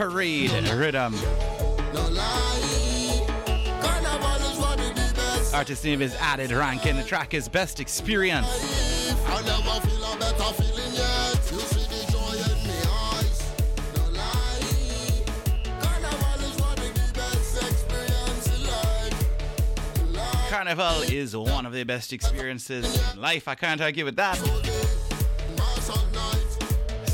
Parade 0.02 0.50
Rhythm. 0.70 1.14
Artist 5.54 5.84
name 5.84 6.02
is 6.02 6.12
Added 6.16 6.50
Rankin. 6.50 6.96
The 6.96 7.04
track 7.04 7.34
is 7.34 7.48
Best 7.48 7.78
Experience. 7.78 8.48
I 9.28 9.42
never 9.42 9.86
feel 9.86 10.02
a 10.02 10.16
better 10.18 10.52
feeling 10.60 10.94
yet. 10.94 11.52
You 11.52 11.60
see 11.60 11.86
the 11.86 12.02
joy 12.10 12.34
in 12.50 12.58
me 12.66 12.74
eyes. 12.84 13.46
No 13.94 14.02
lie. 14.10 14.62
Carnival 16.10 16.42
is 16.42 16.56
one 16.60 16.74
of 16.82 16.92
the 16.92 17.12
best 17.14 17.62
experience 17.62 18.46
in 18.48 18.60
life. 20.14 20.50
Carnival 20.50 21.02
is 21.02 21.36
one 21.36 21.64
of 21.64 21.72
the 21.72 21.84
best 21.84 22.12
experiences 22.12 23.12
in 23.14 23.20
life. 23.20 23.46
I 23.46 23.54
can't 23.54 23.80
argue 23.80 24.04
with 24.04 24.16
that. 24.16 24.36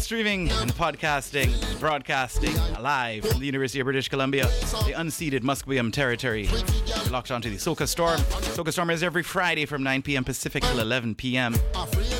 Streaming 0.09 0.51
and 0.53 0.73
podcasting, 0.73 1.79
broadcasting 1.79 2.57
live 2.81 3.27
from 3.27 3.39
the 3.41 3.45
University 3.45 3.81
of 3.81 3.85
British 3.85 4.09
Columbia, 4.09 4.47
the 4.47 4.95
unceded 4.97 5.41
Musqueam 5.41 5.93
territory. 5.93 6.49
You're 6.87 7.11
locked 7.11 7.31
onto 7.31 7.51
the 7.51 7.57
Soca 7.57 7.87
Storm. 7.87 8.19
Soca 8.21 8.73
Storm 8.73 8.89
is 8.89 9.03
every 9.03 9.23
Friday 9.23 9.67
from 9.67 9.83
9 9.83 10.01
p.m. 10.01 10.25
Pacific 10.25 10.63
till 10.63 10.81
11 10.81 11.15
p.m. 11.17 11.55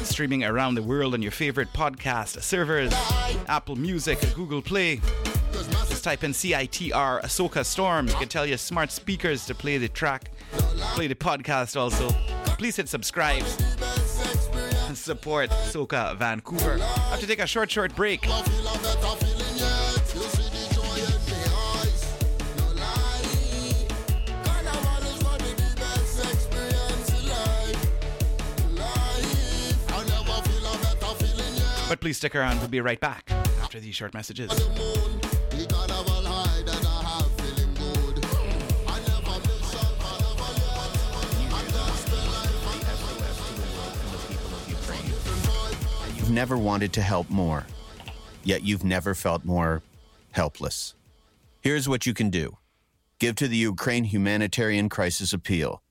Streaming 0.03 0.45
around 0.45 0.75
the 0.75 0.83
world 0.83 1.15
on 1.15 1.23
your 1.23 1.31
favorite 1.31 1.73
podcast 1.73 2.43
servers, 2.43 2.93
Apple 3.49 3.77
Music, 3.77 4.19
Google 4.35 4.61
Play. 4.61 5.01
Just 5.89 6.05
type 6.05 6.25
in 6.25 6.33
CITR 6.33 7.23
Soca 7.23 7.65
Storm. 7.65 8.07
You 8.07 8.15
can 8.17 8.29
tell 8.29 8.45
your 8.45 8.59
smart 8.59 8.93
speakers 8.93 9.47
to 9.47 9.55
play 9.55 9.79
the 9.79 9.89
track, 9.89 10.31
play 10.93 11.07
the 11.07 11.15
podcast 11.15 11.75
also. 11.75 12.11
Please 12.59 12.77
hit 12.77 12.91
subscribe 12.91 13.45
support 14.95 15.51
Soca 15.51 16.17
Vancouver. 16.17 16.79
I 16.81 17.11
have 17.11 17.21
to 17.21 17.27
take 17.27 17.41
a 17.41 17.47
short, 17.47 17.71
short 17.71 17.95
break. 17.95 18.27
But 31.89 32.01
please 32.01 32.19
stick 32.19 32.37
around. 32.37 32.59
We'll 32.59 32.69
be 32.69 32.83
right 32.83 33.01
back 33.01 33.31
after 33.63 33.81
these 33.81 33.95
short 33.95 34.13
messages. 34.13 34.51
You've 46.29 46.35
never 46.35 46.59
wanted 46.59 46.93
to 46.93 47.01
help 47.01 47.31
more, 47.31 47.65
yet 48.45 48.63
you've 48.63 48.85
never 48.85 49.15
felt 49.15 49.47
more 49.47 49.81
helpless. 50.33 50.95
Here's 51.63 51.89
what 51.89 52.05
you 52.05 52.13
can 52.13 52.29
do 52.29 52.59
give 53.19 53.35
to 53.37 53.49
the 53.49 53.57
Ukraine 53.57 54.05
Humanitarian 54.05 54.91
Crisis 54.91 55.33
Appeal. 55.33 55.83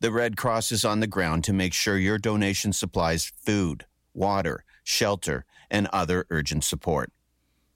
The 0.00 0.10
Red 0.10 0.36
Cross 0.36 0.72
is 0.72 0.84
on 0.84 0.98
the 0.98 1.06
ground 1.06 1.44
to 1.44 1.52
make 1.52 1.72
sure 1.72 1.96
your 1.96 2.18
donation 2.18 2.72
supplies 2.72 3.32
food, 3.36 3.86
water, 4.14 4.64
shelter, 4.82 5.44
and 5.70 5.86
other 5.92 6.26
urgent 6.28 6.64
support. 6.64 7.12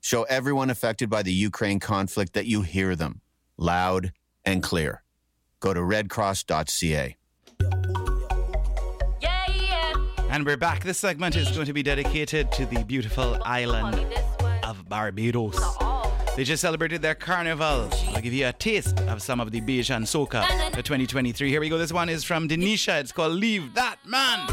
Show 0.00 0.24
everyone 0.24 0.70
affected 0.70 1.08
by 1.08 1.22
the 1.22 1.32
Ukraine 1.32 1.78
conflict 1.78 2.32
that 2.32 2.46
you 2.46 2.62
hear 2.62 2.96
them 2.96 3.20
loud 3.56 4.12
and 4.44 4.60
clear. 4.60 5.04
Go 5.60 5.72
to 5.72 5.80
redcross.ca. 5.80 7.16
And 10.30 10.44
we're 10.44 10.58
back. 10.58 10.84
This 10.84 10.98
segment 10.98 11.36
is 11.36 11.50
going 11.52 11.66
to 11.66 11.72
be 11.72 11.82
dedicated 11.82 12.52
to 12.52 12.66
the 12.66 12.84
beautiful 12.84 13.38
island 13.44 14.06
of 14.62 14.86
Barbados. 14.88 15.58
They 16.36 16.44
just 16.44 16.60
celebrated 16.60 17.00
their 17.00 17.14
carnival. 17.14 17.90
I'll 18.14 18.20
give 18.20 18.34
you 18.34 18.46
a 18.46 18.52
taste 18.52 19.00
of 19.00 19.22
some 19.22 19.40
of 19.40 19.50
the 19.50 19.60
Bajan 19.62 20.02
Soca 20.02 20.46
for 20.70 20.82
2023. 20.82 21.48
Here 21.48 21.60
we 21.60 21.68
go. 21.68 21.78
This 21.78 21.92
one 21.92 22.08
is 22.08 22.24
from 22.24 22.46
Denisha. 22.46 23.00
It's 23.00 23.10
called 23.10 23.32
Leave 23.32 23.74
That 23.74 23.96
Man. 24.06 24.46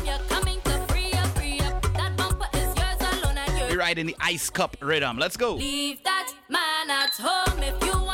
We 3.69 3.75
ride 3.75 3.99
in 3.99 4.07
the 4.07 4.15
ice 4.21 4.49
cup 4.49 4.77
rhythm. 4.81 5.17
Let's 5.17 5.35
go. 5.35 5.55
Leave 5.55 6.01
that 6.03 6.33
man 6.47 6.89
at 6.89 7.11
home 7.11 7.61
if 7.61 7.83
you 7.83 8.04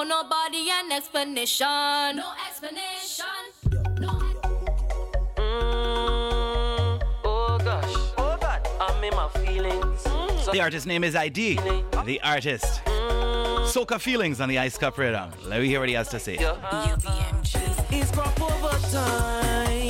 owe 0.00 0.04
nobody 0.04 0.70
an 0.70 0.92
explanation. 0.92 1.66
No 2.16 2.32
explanation. 2.48 3.26
Mm, 5.36 7.02
oh 7.24 7.58
gosh. 7.62 7.94
Oh 8.16 8.36
God. 8.40 8.66
I'm 8.80 9.04
in 9.04 9.14
my 9.14 9.28
feelings. 9.28 10.02
Mm. 10.04 10.52
The 10.52 10.60
artist 10.60 10.86
name 10.86 11.04
is 11.04 11.14
ID. 11.14 11.56
Mm. 11.56 12.04
The 12.06 12.20
artist. 12.22 12.82
Soca 13.74 14.00
Feelings 14.00 14.40
on 14.40 14.48
the 14.48 14.58
Ice 14.58 14.78
Cup 14.78 14.96
Rhythm. 14.98 15.30
Let 15.44 15.60
me 15.60 15.68
hear 15.68 15.80
what 15.80 15.88
he 15.88 15.94
has 15.94 16.08
to 16.08 16.18
say. 16.18 16.38
It's 17.92 18.10
crop 18.12 18.40
over 18.40 18.78
time. 18.90 19.89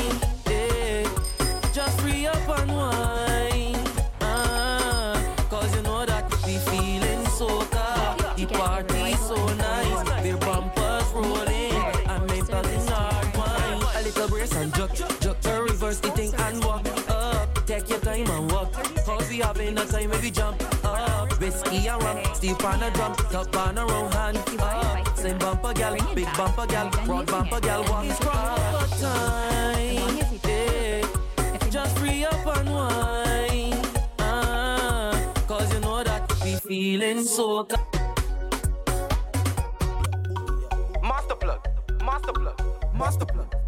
Having 19.41 19.79
a 19.79 19.85
time 19.85 20.11
when 20.11 20.21
we 20.23 20.31
jump 20.31 20.63
up. 20.85 21.41
Whiskey 21.41 21.89
and 21.89 22.03
rum, 22.03 22.19
steep 22.35 22.63
on 22.65 22.83
a 22.83 22.91
drum, 22.91 23.15
top 23.15 23.57
on 23.57 23.79
a 23.79 23.87
round 23.87 24.15
hand 24.15 24.39
up. 24.61 25.17
Same 25.17 25.39
bumper 25.39 25.73
gal, 25.73 25.97
big 26.15 26.29
bumper 26.37 26.67
gal, 26.67 26.91
broad 27.05 27.27
bumper 27.27 27.61
gal, 27.61 27.83
walk 27.85 28.05
is 28.05 28.19
proper 28.19 28.87
time. 28.97 30.19
Yeah. 30.45 31.07
Just 31.71 31.99
free 31.99 32.25
up 32.25 32.47
and 32.57 32.71
wine. 32.71 33.83
Ah, 34.19 35.33
Cause 35.47 35.73
you 35.75 35.81
know 35.81 36.03
that 36.03 36.31
we 36.45 36.55
feeling 36.57 37.25
so 37.25 37.67
Master 41.03 41.35
plug, 41.35 41.67
master 42.05 42.33
plug, 42.33 42.61
master 42.95 43.25
plug. 43.27 43.60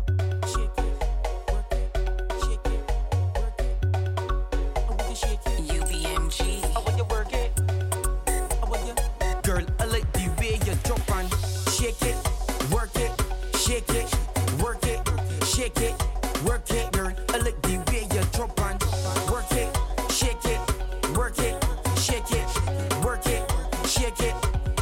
Shake 15.76 15.90
it, 15.90 16.42
work 16.44 16.70
it, 16.70 16.92
girl. 16.92 17.12
I 17.28 17.36
like 17.38 17.60
the 17.62 17.78
way 17.88 18.06
you 18.12 18.22
drop 18.32 18.58
and 18.60 18.82
work 19.30 19.50
it, 19.52 19.68
shake 20.10 20.44
it, 20.44 21.16
work 21.16 21.38
it, 21.38 21.64
shake 21.98 22.30
it, 22.30 23.04
work 23.04 23.26
it, 23.26 23.50
shake 23.86 24.20
it, 24.20 24.34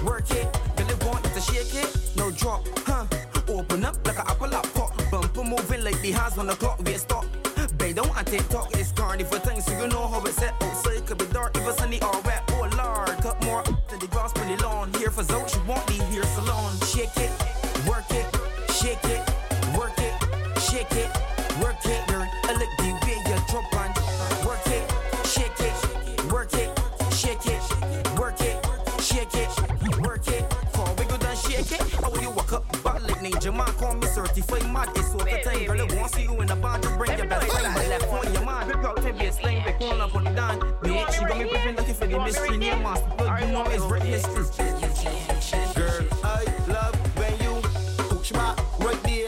work 0.05 0.31
it. 0.31 0.49
Girl, 0.77 0.87
I 0.89 1.07
want 1.07 1.25
to 1.25 1.41
shake 1.41 1.75
it, 1.75 2.17
no 2.17 2.31
drop, 2.31 2.67
huh? 2.87 3.07
Open 3.49 3.85
up 3.85 3.97
like 4.07 4.19
an 4.19 4.27
apple 4.27 4.49
pop, 4.75 5.11
bumper 5.11 5.45
moving 5.45 5.85
like 5.85 6.01
the 6.01 6.13
hands 6.13 6.39
on 6.39 6.47
the 6.47 6.55
clock. 6.55 6.81
We 6.85 6.95
stop. 6.95 7.25
They 7.79 7.93
don't 7.93 8.09
want 8.09 8.27
TikTok, 8.27 8.77
it's 8.77 8.93
carnival 8.93 9.40
mad. 34.87 34.97
It's 34.97 35.15
all 35.15 35.19
the 35.19 35.41
time, 35.43 35.65
girl. 35.67 35.81
I 35.81 35.95
want 35.95 36.13
to 36.13 36.17
see 36.19 36.23
you 36.23 36.41
in 36.41 36.47
the 36.47 36.57
band 36.57 36.83
to 36.83 36.89
bring 36.97 37.19
your 37.19 37.27
best 37.27 37.47
friend. 37.51 37.75
But 37.75 37.89
left 37.89 38.13
on 38.13 38.33
your 38.33 38.45
man, 38.45 38.67
pick 38.67 38.77
out 38.77 38.97
to 38.97 39.13
be 39.13 39.27
a 39.27 39.33
pick 39.33 39.81
one 39.81 40.01
up 40.01 40.15
on 40.15 40.25
the 40.25 40.31
down. 40.31 40.61
Bitch, 40.61 41.13
she 41.13 41.25
got 41.25 41.39
me 41.39 41.45
prepping 41.45 41.77
looking 41.77 41.95
for 41.95 42.07
the 42.07 42.19
mystery 42.19 42.57
near 42.57 42.77
master. 42.77 43.13
But 43.17 43.41
you 43.41 43.53
know 43.53 43.65
it's 43.65 43.85
written 43.85 44.09
history. 44.09 44.45
Girl, 45.75 46.07
I 46.25 46.45
love 46.69 46.95
when 47.19 47.33
you 47.41 47.61
push 48.09 48.33
back 48.33 48.57
right 48.81 49.03
there, 49.03 49.27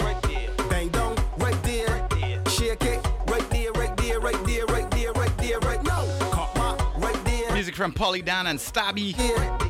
bang 0.68 0.88
down 0.88 1.16
right 1.38 1.62
there, 1.62 2.06
shake 2.48 2.82
it 2.84 3.06
right 3.28 3.48
there, 3.50 3.72
right 3.72 3.96
there, 3.96 4.20
right 4.20 4.44
there, 4.44 4.66
right 4.66 4.90
there, 4.90 5.12
right 5.12 5.38
there, 5.38 5.58
right 5.60 5.82
now. 5.82 6.04
Cock 6.30 6.54
back 6.54 6.98
right 6.98 7.24
there, 7.24 7.52
Music 7.52 7.74
from 7.74 7.92
Polly 7.92 8.22
Dan 8.22 8.46
and 8.46 8.58
Stabby. 8.58 9.14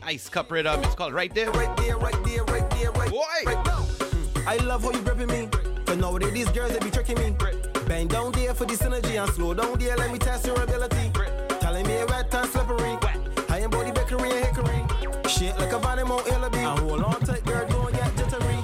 Ice 0.05 0.29
Cup 0.29 0.51
Rhythm. 0.51 0.83
It's 0.83 0.95
called 0.95 1.15
Right 1.15 1.33
There. 1.35 1.51
right 1.53 1.77
there, 1.77 1.97
right 1.97 2.25
there, 2.25 2.45
right 2.45 2.69
there, 2.71 2.91
right, 2.93 3.13
right 3.47 3.65
now. 3.65 3.83
Mm. 3.83 4.47
I 4.47 4.57
love 4.57 4.83
how 4.83 4.91
you 4.91 5.01
gripping 5.01 5.29
me. 5.29 5.72
Cause 5.93 6.01
nowadays 6.01 6.33
these 6.33 6.49
girls 6.53 6.73
they 6.73 6.79
be 6.79 6.91
tricking 6.91 7.19
me. 7.19 7.37
Bang 7.87 8.07
down 8.07 8.33
there 8.33 8.55
for 8.55 8.65
the 8.65 8.73
synergy 8.73 9.23
and 9.23 9.31
slow 9.35 9.53
down 9.53 9.79
there. 9.79 9.95
Let 9.95 10.11
me 10.11 10.19
test 10.19 10.47
your 10.47 10.59
ability. 10.59 11.11
Telling 11.61 11.87
me 11.87 11.97
wet 12.09 12.35
and 12.35 12.49
slippery. 12.49 12.97
I 13.51 13.59
am 13.59 13.69
body 13.69 13.91
bakery 13.91 14.31
and 14.31 14.47
hickory. 14.47 15.29
Shit 15.29 15.59
like 15.59 15.71
a 15.71 15.79
body 15.79 16.03
more 16.05 16.23
illaby. 16.23 16.61
And 16.61 16.79
hold 16.79 17.03
on 17.03 17.21
tight, 17.21 17.45
girl, 17.45 17.69
don't 17.69 17.93
get 17.93 18.17
jittery. 18.17 18.57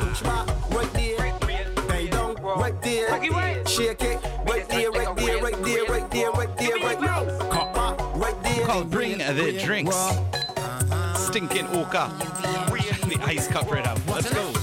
Push 0.00 0.22
back 0.22 0.48
right 0.70 0.92
there. 0.94 1.38
Bang 1.86 2.10
down 2.10 2.34
right 2.42 2.82
there. 2.82 3.64
Shake 3.64 4.02
it 4.02 4.18
right 4.44 4.68
there, 4.68 4.90
right 4.90 5.16
there, 5.16 5.38
right 5.40 5.62
there, 5.62 5.84
right 5.84 6.10
there, 6.10 6.30
right 6.32 6.56
there, 6.58 6.76
right 6.78 7.00
now. 7.00 7.48
Cock 7.48 7.74
back 7.74 8.16
right 8.16 8.42
there. 8.42 8.66
Called 8.66 8.90
Bring 8.90 9.18
the 9.18 9.56
Drinks. 9.64 9.94
Uh-huh. 9.94 11.14
Stinking 11.14 11.68
Oka. 11.68 12.10
The 13.06 13.20
Ice 13.22 13.46
Cup 13.46 13.70
Rhythm. 13.70 14.02
Let's 14.08 14.34
go. 14.34 14.61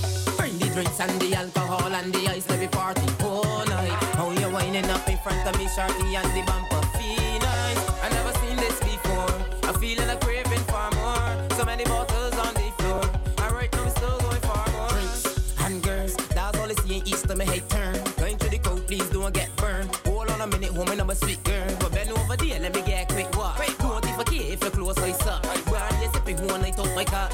Drinks 0.74 1.00
and 1.02 1.20
the 1.20 1.36
alcohol 1.36 1.94
and 1.94 2.14
the 2.14 2.28
ice, 2.30 2.48
let 2.50 2.60
me 2.60 2.68
party 2.68 3.02
all 3.24 3.66
night. 3.66 3.92
How 4.16 4.32
you 4.32 4.50
winding 4.50 4.86
up 4.86 5.08
in 5.10 5.18
front 5.18 5.46
of 5.48 5.58
me, 5.58 5.68
shorty, 5.68 6.16
and 6.16 6.28
the 6.32 6.44
bumper 6.46 6.82
feel 6.98 7.40
nice. 7.40 8.04
I 8.04 8.10
never 8.10 8.32
seen 8.40 8.56
this 8.56 8.80
before. 8.80 9.34
I'm 9.68 9.76
feeling 9.82 10.10
a 10.10 10.16
craving 10.18 10.64
for 10.72 10.90
more. 10.96 11.50
So 11.58 11.66
many 11.66 11.84
bottles 11.84 12.34
on 12.34 12.54
the 12.54 12.72
floor. 12.78 13.02
Alright, 13.42 13.72
now 13.74 13.84
we 13.84 13.90
still 13.90 14.20
going 14.20 14.42
for 14.42 14.72
more. 14.72 14.90
Drinks 14.90 15.56
and 15.60 15.84
girls, 15.84 16.16
that's 16.16 16.58
all 16.58 16.70
I 16.70 16.74
see 16.76 16.98
in 17.00 17.08
east 17.08 17.26
of 17.30 17.38
me 17.38 17.46
hate 17.46 17.68
turn. 17.70 18.00
Going 18.18 18.38
to 18.38 18.50
the 18.50 18.60
cold, 18.60 18.88
please 18.88 19.10
don't 19.10 19.34
get 19.34 19.54
burned. 19.58 19.94
Hold 20.06 20.30
on 20.30 20.42
a 20.42 20.48
minute, 20.48 20.74
woman, 20.74 21.02
I'm 21.02 21.10
a 21.10 21.16
sweet 21.16 21.44
girl. 21.44 21.68
But 21.80 21.92
bend 21.94 22.12
over 22.12 22.38
there, 22.38 22.60
let 22.60 22.74
me 22.74 22.82
get 22.84 23.12
a 23.12 23.14
quick 23.14 23.36
walk. 23.36 23.58
Don't 23.80 24.06
even 24.08 24.26
care 24.26 24.54
if 24.54 24.62
you're 24.62 24.72
close, 24.72 24.98
I 25.00 25.12
suck. 25.12 25.46
While 25.68 26.02
you 26.02 26.10
sipping 26.14 26.38
one 26.48 26.62
night 26.62 26.80
out 26.80 26.96
my 26.96 27.04
car. 27.04 27.30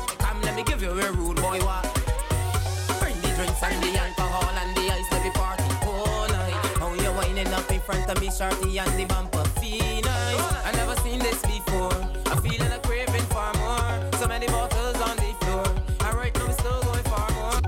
Shorty, 8.37 8.77
and 8.79 8.99
the 8.99 9.05
bumper 9.05 9.43
feel 9.61 10.01
nice. 10.01 10.65
I 10.65 10.71
never 10.73 10.95
seen 11.01 11.19
this 11.19 11.41
before. 11.41 11.93
I'm 12.25 12.41
feeling 12.41 12.71
a 12.71 12.79
craving 12.79 13.21
for 13.33 13.51
more. 13.59 14.11
So 14.19 14.27
many 14.27 14.47
bottles 14.47 14.99
on 15.01 15.15
the 15.17 15.33
floor. 15.41 15.63
Alright, 16.03 16.35
now 16.35 16.47
we 16.47 16.53
still 16.53 16.81
going 16.83 17.03
for 17.03 17.27
more. 17.33 17.61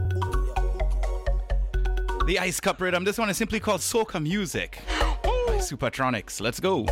The 2.25 2.39
Ice 2.39 2.59
Cup 2.59 2.81
Rhythm. 2.81 3.05
This 3.05 3.17
one 3.17 3.29
is 3.29 3.37
simply 3.37 3.59
called 3.61 3.81
Soca 3.81 4.21
Music 4.21 4.79
Supertronics. 5.59 6.41
Let's 6.41 6.59
go. 6.59 6.85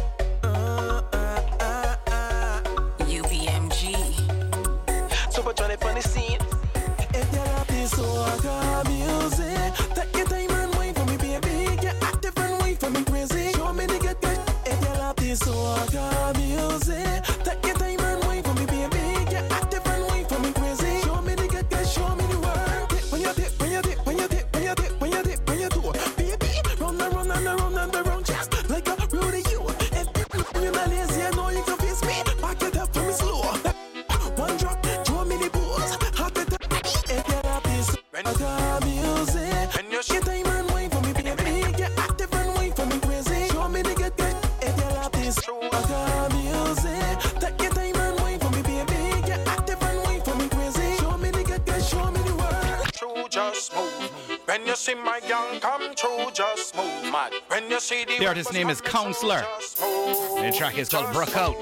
Artist's 58.36 58.52
name 58.52 58.70
is 58.70 58.82
Counselor. 58.82 59.46
The 59.80 60.54
track 60.58 60.78
is 60.78 60.90
called 60.90 61.14
Brook 61.14 61.38
Out. 61.38 61.56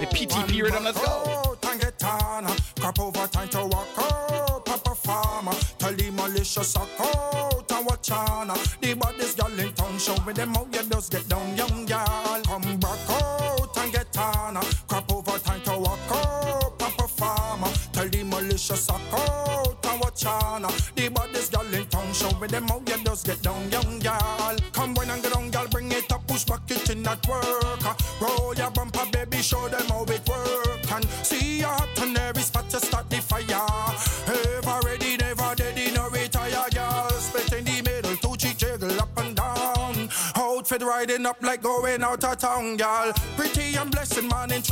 The 0.00 0.06
PTP 0.06 0.62
rhythm. 0.62 0.84
Let's 0.84 0.98
go. 0.98 1.23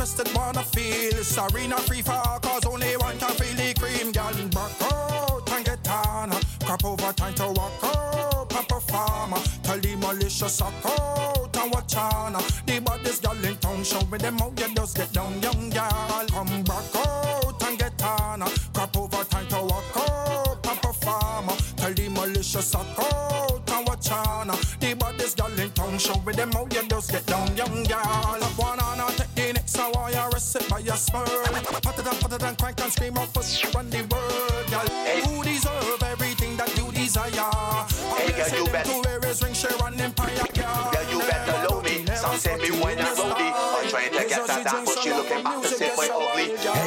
Interested, 0.03 0.35
wanna 0.35 0.63
feel. 0.63 1.23
Sorry, 1.23 1.65
not 1.67 1.79
free 1.81 2.01
fall, 2.01 2.39
cause 2.41 2.65
only 2.65 2.97
one 2.97 3.17
can 3.17 3.31
feel 3.31 3.55
the 3.55 3.73
cream, 3.79 4.11
girl. 4.11 4.33
Back 4.49 4.81
out 4.91 5.49
and 5.51 5.65
get 5.65 5.89
on. 5.89 6.31
Crop 6.65 6.83
over 6.83 7.13
time 7.13 7.33
to 7.35 7.47
walk 7.47 7.83
up 7.83 8.49
Papa 8.49 8.81
farmer, 8.81 9.37
tell 9.63 9.79
the 9.79 9.95
malicious 9.95 10.53
suck 10.55 10.73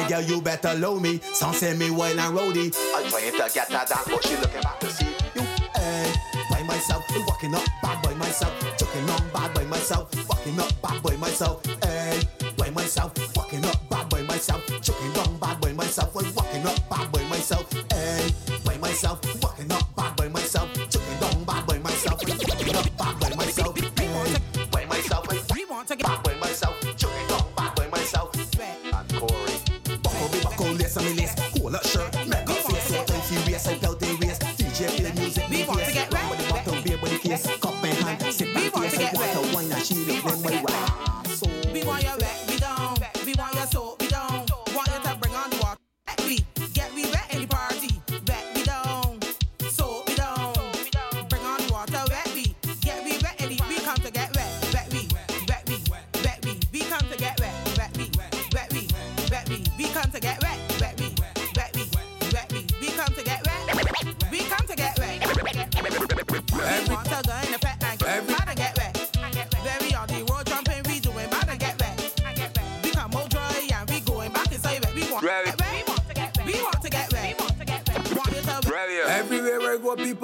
girl, 0.07 0.21
you 0.21 0.41
better 0.41 0.73
love 0.75 1.01
me. 1.01 1.19
Say 1.19 1.75
me 1.75 1.89
wild 1.91 2.19
and 2.19 2.35
rowdy. 2.35 2.71
I'm 2.95 3.09
trying 3.09 3.31
to 3.31 3.53
get 3.53 3.69
down, 3.69 3.85
but 3.87 4.23
she 4.25 4.35
looking 4.37 4.61
back 4.61 4.76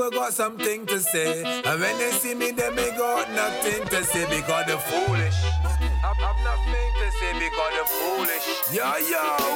people 0.03 0.19
got 0.19 0.33
something 0.33 0.85
to 0.85 0.99
say. 0.99 1.43
And 1.43 1.79
when 1.79 1.97
they 1.97 2.11
see 2.11 2.33
me, 2.33 2.51
they 2.51 2.69
may 2.71 2.89
got 2.97 3.29
nothing 3.31 3.85
to 3.87 4.03
say 4.03 4.25
because 4.29 4.65
they're 4.65 4.77
foolish. 4.77 5.35
I've, 5.63 6.19
I've 6.19 6.43
nothing 6.43 6.91
to 6.99 7.11
say 7.19 7.33
because 7.39 7.71
they're 7.73 7.93
foolish. 8.01 8.45
Yo, 8.73 8.83
yo, 9.11 9.55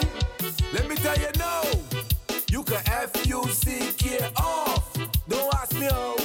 let 0.74 0.88
me 0.88 0.96
tell 0.96 1.18
you 1.18 1.32
now. 1.38 1.64
You 2.50 2.64
can 2.64 2.82
F-U-C-K 2.86 4.30
off. 4.38 4.94
Don't 5.28 5.54
ask 5.56 5.74
me 5.74 5.88
how. 5.88 6.16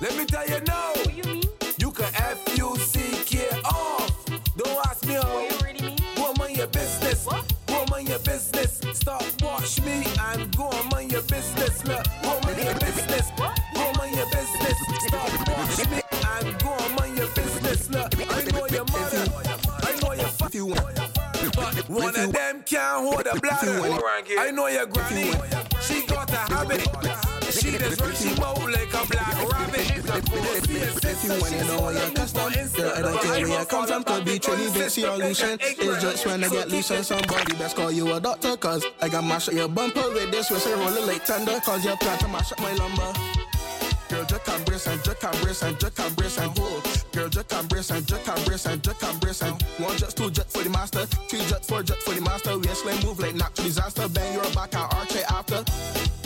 Let 0.00 0.16
me 0.16 0.26
tell 0.26 0.46
you 0.46 0.60
now. 0.66 0.92
What 0.94 1.14
you 1.14 1.32
mean? 1.32 1.42
You 1.78 1.90
can 1.92 2.12
F-U-C-K 2.14 3.48
off. 3.64 4.26
Don't 4.56 4.86
ask 4.86 5.06
me 5.06 5.14
how. 5.14 5.22
What 5.22 5.50
you 5.50 5.66
really 5.66 5.86
mean? 5.86 5.98
Go 6.16 6.24
on 6.24 6.34
mind 6.38 6.56
your 6.56 6.66
business. 6.66 7.24
What? 7.24 7.52
Go 7.66 7.84
on 7.94 8.06
your 8.06 8.18
business. 8.18 8.80
Stop 8.92 9.22
watch 9.42 9.80
me 9.82 10.04
and 10.28 10.56
go 10.56 10.64
on 10.64 11.08
your 11.08 11.22
business. 11.22 11.84
Look, 11.84 12.06
a 23.34 23.40
bladder. 23.40 23.80
I 24.38 24.50
know 24.50 24.66
your 24.68 24.86
granny. 24.86 25.32
She 25.80 26.06
got 26.06 26.30
a 26.30 26.36
habit. 26.52 26.88
She 27.52 27.70
just 27.72 28.22
she 28.22 28.34
mouth 28.40 28.64
like 28.64 28.94
a 28.94 29.06
black 29.06 29.52
rabbit. 29.52 30.02
If 31.04 31.24
you 31.24 31.30
wanna 31.40 31.64
know 31.64 31.90
you're 31.90 32.10
custom, 32.14 32.52
girl, 32.74 32.92
I 32.94 33.02
don't 33.02 33.20
care 33.20 33.48
where 33.48 33.60
you 33.60 33.66
come 33.66 33.86
from. 33.86 34.04
Could 34.04 34.24
be 34.24 34.38
Trini, 34.38 34.68
Vincy, 34.70 35.04
or 35.04 35.18
Lucian. 35.18 35.58
It's 35.60 36.02
just 36.02 36.26
when 36.26 36.44
I 36.44 36.48
get 36.48 36.68
loose 36.68 36.90
on 36.90 37.04
somebody, 37.04 37.54
best 37.54 37.76
call 37.76 37.90
you 37.90 38.12
a 38.12 38.20
doctor. 38.20 38.56
Cause 38.56 38.84
I 39.00 39.08
got 39.08 39.24
mash 39.24 39.48
up 39.48 39.54
your 39.54 39.68
bumper 39.68 40.08
with 40.12 40.30
this 40.30 40.50
whistle 40.50 40.78
rolling 40.78 41.06
like 41.06 41.22
thunder. 41.22 41.60
Cause 41.60 41.84
you 41.84 41.96
plan 41.96 42.18
to 42.18 42.28
mash 42.28 42.52
up 42.52 42.60
my 42.60 42.72
lumber. 42.74 43.12
Girl, 44.12 44.26
just 44.26 44.44
can 44.44 44.62
brace 44.64 44.86
and 44.86 45.02
just 45.02 45.20
can 45.20 45.32
brace 45.40 45.62
and 45.62 45.80
just 45.80 45.96
can 45.96 46.12
brace 46.12 46.36
and 46.36 46.58
hold. 46.58 46.84
Girl, 47.12 47.28
just 47.30 47.48
can 47.48 47.66
brace 47.66 47.90
and 47.90 48.06
just 48.06 48.24
can 48.26 48.44
brace 48.44 48.66
and 48.66 48.84
just 48.84 49.00
can 49.00 49.18
brace 49.20 49.40
and 49.40 49.62
one 49.78 49.96
jet, 49.96 50.14
two 50.14 50.30
jet 50.30 50.52
for 50.52 50.62
the 50.62 50.68
master, 50.68 51.06
three 51.06 51.40
jet, 51.46 51.64
four 51.64 51.82
jet 51.82 51.96
for 51.96 52.12
the 52.12 52.20
master. 52.20 52.58
Waistline 52.58 53.00
move 53.06 53.18
like 53.20 53.34
natural 53.34 53.64
disaster. 53.66 54.06
Bang 54.10 54.34
your 54.34 54.44
back 54.52 54.74
and 54.74 54.84
arch 54.92 55.16
it 55.16 55.24
after. 55.32 55.64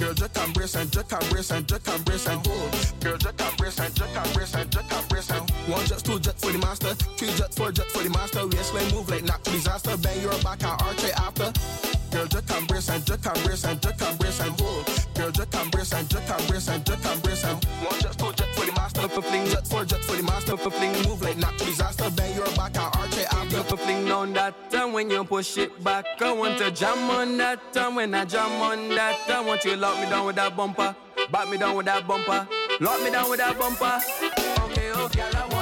Girl, 0.03 0.14
just 0.14 0.34
can 0.34 0.53
brace 0.53 0.74
and 0.74 0.91
just 0.91 1.09
can 1.09 1.30
brace 1.30 1.51
and 1.53 1.68
just 1.68 1.84
can 1.84 2.03
brace 2.03 2.26
and 2.26 2.45
hold. 2.45 2.72
Girl, 2.99 3.18
just 3.18 3.37
can 3.39 3.57
brace 3.57 3.78
and 3.78 3.95
just 3.95 4.12
can 4.12 4.32
brace 4.34 4.55
and 4.57 4.72
just 4.72 4.91
can 4.91 5.07
brace 5.07 5.30
and 5.30 5.51
one 5.70 5.87
jet, 5.87 6.03
two 6.03 6.18
jet 6.18 6.41
for 6.41 6.51
the 6.51 6.59
master, 6.59 6.93
three 7.14 7.30
jet, 7.39 7.55
four 7.55 7.70
jet 7.70 7.87
for 7.87 8.03
the 8.03 8.11
master. 8.11 8.49
Waistline 8.49 8.91
move 8.91 9.09
like 9.09 9.22
natural 9.22 9.55
disaster. 9.55 9.97
Bang 9.99 10.20
your 10.22 10.34
back 10.43 10.59
and 10.66 10.74
arch 10.82 11.05
it 11.05 11.14
after. 11.14 11.96
Girl, 12.11 12.27
just 12.27 12.47
can 12.49 12.67
brace 12.67 12.89
and 12.89 13.05
just 13.05 13.23
can 13.23 13.45
brace 13.45 13.65
and 13.65 13.83
just 13.83 13.99
can 13.99 14.17
brace 14.17 14.41
and 14.41 14.61
hold. 14.61 14.87
Girl, 15.15 15.31
just 15.31 15.51
can 15.51 15.71
brace 15.71 15.93
and 15.93 16.09
just 16.09 16.27
can 16.27 16.47
brace 16.47 16.69
and 16.69 16.85
just 16.87 17.03
can 17.03 17.21
brace 17.21 17.45
and 17.45 17.65
one 17.65 18.01
jet, 18.01 18.19
two 18.19 18.33
jet 18.33 18.55
for 18.55 18.67
the 18.67 18.73
master. 18.73 19.09
For 19.09 19.23
fling 19.23 19.47
jet, 19.47 19.67
four 19.67 19.85
jet 19.85 20.01
for 20.05 20.17
the 20.17 20.23
master. 20.23 20.57
For 20.57 20.71
fling 20.71 20.93
move 21.09 21.23
like 21.23 21.37
natural 21.37 21.67
disaster. 21.67 22.11
Bang 22.11 22.35
your 22.35 22.47
back 22.57 22.77
and 22.77 22.95
arch 22.97 23.17
it 23.17 23.33
after. 23.33 23.63
For 23.65 23.77
fling 23.77 24.11
on 24.11 24.33
that 24.35 24.71
time 24.71 24.93
when 24.93 25.11
you 25.11 25.25
push 25.25 25.59
it 25.59 25.83
back. 25.83 26.07
I 26.21 26.33
want 26.33 26.59
to 26.59 26.71
jam 26.71 27.11
on 27.11 27.37
that 27.39 27.73
time 27.73 27.95
when 27.97 28.15
I 28.15 28.25
jam 28.25 28.61
on 28.63 28.89
that. 28.91 29.29
I 29.29 29.41
want 29.41 29.65
you 29.65 29.77
lock 29.77 30.01
me 30.01 30.09
down 30.09 30.27
with 30.27 30.37
that 30.37 30.57
bumper. 30.57 30.95
Back 31.31 31.49
me 31.49 31.59
down 31.59 31.77
with 31.77 31.87
that 31.87 32.07
bumper. 32.07 32.47
Lock 32.81 33.03
me 33.03 33.11
down 33.11 33.29
with 33.31 33.39
that 33.39 33.59
bumper. 33.59 34.01
Okay, 34.65 34.93
okay, 34.93 35.23
I 35.23 35.41
want 35.49 35.56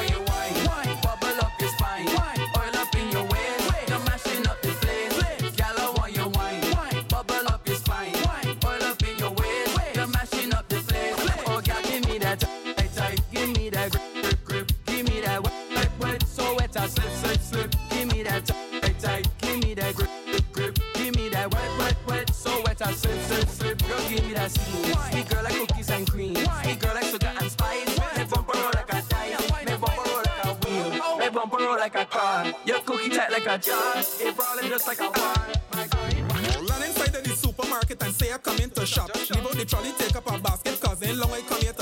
I 16.85 16.87
slip, 16.87 17.11
slip, 17.13 17.41
slip. 17.41 17.75
Give 17.89 18.13
me 18.13 18.23
that 18.25 18.45
tight, 18.45 18.99
tight. 19.01 19.29
Give 19.41 19.65
me 19.65 19.73
that 19.73 19.95
grip, 19.95 20.11
grip, 20.27 20.53
grip. 20.53 20.79
Give 20.93 21.17
me 21.17 21.31
that 21.31 21.51
wet, 21.51 21.79
wet, 21.79 21.97
wet. 22.07 22.35
So 22.35 22.61
wet, 22.61 22.83
I 22.83 22.93
slip, 22.93 23.19
slip, 23.23 23.49
slip. 23.49 23.79
Girl, 23.89 24.09
give 24.11 24.23
me 24.29 24.35
that 24.35 24.51
steam. 24.51 24.93
Sweet 24.93 25.29
girl 25.31 25.45
like 25.45 25.55
cookies 25.55 25.89
and 25.89 26.11
cream. 26.11 26.37
Sweet 26.37 26.81
girl 26.81 26.93
like 26.93 27.05
sugar 27.05 27.33
and 27.41 27.51
spice. 27.51 27.89
Me 27.89 28.25
bumper 28.25 28.59
roll 28.59 28.71
like 28.75 28.93
a 28.93 29.03
dice. 29.09 29.65
Me 29.65 29.77
bumper 29.81 30.03
roll 30.11 30.23
like 30.29 30.45
a 30.45 30.53
wheel. 30.61 31.19
Me 31.21 31.29
bumper 31.31 31.57
roll 31.57 31.79
like 31.79 31.95
a 31.95 32.05
car. 32.05 32.53
Your 32.67 32.81
cookie 32.81 33.09
tight 33.09 33.33
like 33.33 33.47
a 33.47 33.57
jar. 33.57 33.95
It 33.97 34.37
rolling 34.37 34.69
just 34.69 34.87
like 34.87 35.01
a 35.01 35.09
wall. 35.09 35.55
Run 36.69 36.83
inside 36.83 37.15
of 37.17 37.25
the 37.25 37.35
supermarket 37.35 38.03
and 38.03 38.15
say 38.15 38.31
I 38.31 38.37
come 38.37 38.59
in 38.59 38.69
to 38.71 38.85
shop. 38.85 39.09
Leave 39.15 39.47
out 39.47 39.53
the 39.53 39.65
trolley, 39.65 39.93
take 39.97 40.17
up 40.17 40.31
a 40.31 40.39
basket, 40.39 40.79
cause 40.83 41.03
ain't 41.03 41.17
long 41.17 41.33
I 41.33 41.41
come 41.49 41.63
here 41.63 41.73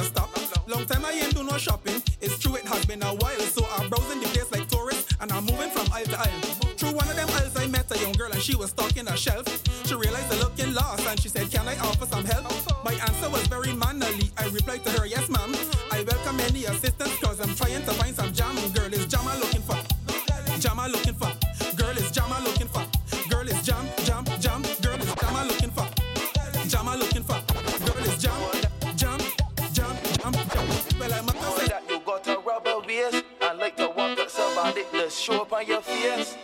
shelf. 9.23 9.47
She 9.87 9.95
realized 9.95 10.33
I 10.33 10.39
looking 10.41 10.75
lost 10.75 11.07
and 11.07 11.19
she 11.21 11.29
said, 11.29 11.49
Can 11.49 11.69
I 11.69 11.79
offer 11.79 12.07
some 12.07 12.25
help? 12.25 12.51
My 12.85 12.93
answer 13.07 13.31
was 13.31 13.47
very 13.47 13.73
mannerly. 13.73 14.33
I 14.37 14.49
replied 14.49 14.85
to 14.85 14.91
her, 14.99 15.07
Yes, 15.07 15.29
ma'am. 15.29 15.55
I 15.93 16.03
welcome 16.03 16.41
any 16.41 16.65
assistance 16.65 17.17
cause 17.19 17.39
I'm 17.41 17.55
trying 17.55 17.85
to 17.85 17.93
find 18.01 18.15
some 18.17 18.33
jam. 18.33 18.57
Girl 18.73 18.93
is 18.93 19.07
jam 19.07 19.23
I'm 19.29 19.39
looking 19.39 19.63
for. 19.63 19.79
Jam 20.59 20.81
I'm 20.81 20.91
looking 20.91 21.15
for. 21.15 21.31
Girl 21.77 21.97
is 21.97 22.11
jam 22.11 22.33
I'm 22.33 22.43
looking 22.43 22.67
for. 22.67 22.85
Girl 23.31 23.47
is 23.47 23.63
jam, 23.63 23.87
jam, 24.05 24.25
jam. 24.41 24.63
Girl 24.83 25.01
is 25.01 25.15
jam 25.15 25.37
I'm 25.37 25.47
looking 25.47 25.71
for. 25.71 25.87
Jam 26.67 26.89
I'm 26.89 26.99
looking 26.99 27.23
for. 27.23 27.39
Girl 27.87 28.05
is 28.05 28.19
jam, 28.19 28.41
jam, 28.97 29.21
jam, 29.73 29.95
jam, 30.19 30.33
jam. 30.33 30.67
Well, 30.99 31.15
I'm 31.15 31.29
a 31.29 31.33
that 31.71 31.85
you 31.89 32.01
got 32.01 32.27
a 32.27 32.39
rubber 32.41 32.81
waist. 32.87 33.25
I 33.41 33.53
like 33.53 33.77
to 33.77 33.89
walk 33.89 34.19
up 34.19 34.31
somebody, 34.31 34.83
let's 34.93 35.17
show 35.17 35.43
up 35.43 35.53
on 35.53 35.67
your 35.67 35.83
face. 35.83 36.37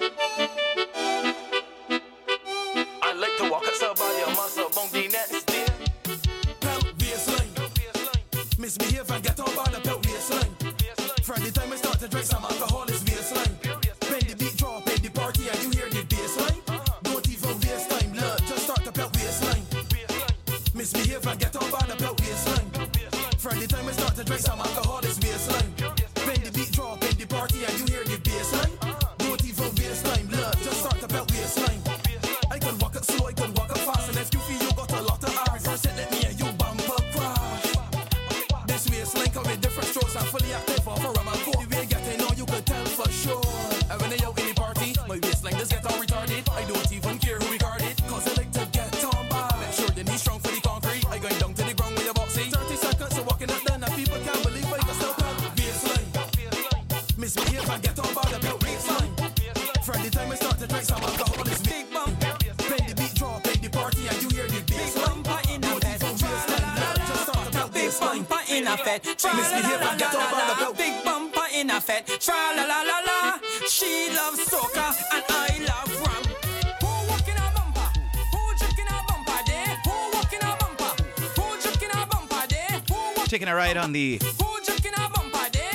Ride 83.59 83.77
on 83.77 83.91
the? 83.91 84.19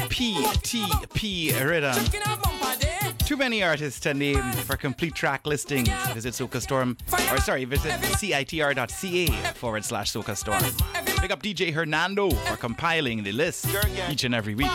PTP 0.08 1.52
rhythm. 1.68 1.94
Too 3.26 3.36
many 3.36 3.62
artists 3.62 4.00
to 4.00 4.14
name 4.14 4.42
for 4.54 4.78
complete 4.78 5.14
track 5.14 5.46
listings. 5.46 5.90
Visit 6.14 6.34
Soca 6.34 6.62
Storm, 6.62 6.96
or 7.30 7.40
sorry, 7.40 7.66
visit 7.66 7.92
citr.ca 7.92 9.28
forward 9.56 9.84
slash 9.84 10.14
Soca 10.14 10.38
Storm. 10.38 10.64
Pick 11.20 11.32
up 11.32 11.44
DJ 11.44 11.74
Hernando 11.74 12.30
for 12.30 12.56
compiling 12.56 13.22
the 13.22 13.34
list 13.34 13.68
each 14.10 14.24
and 14.24 14.34
every 14.34 14.56
week. 14.56 14.72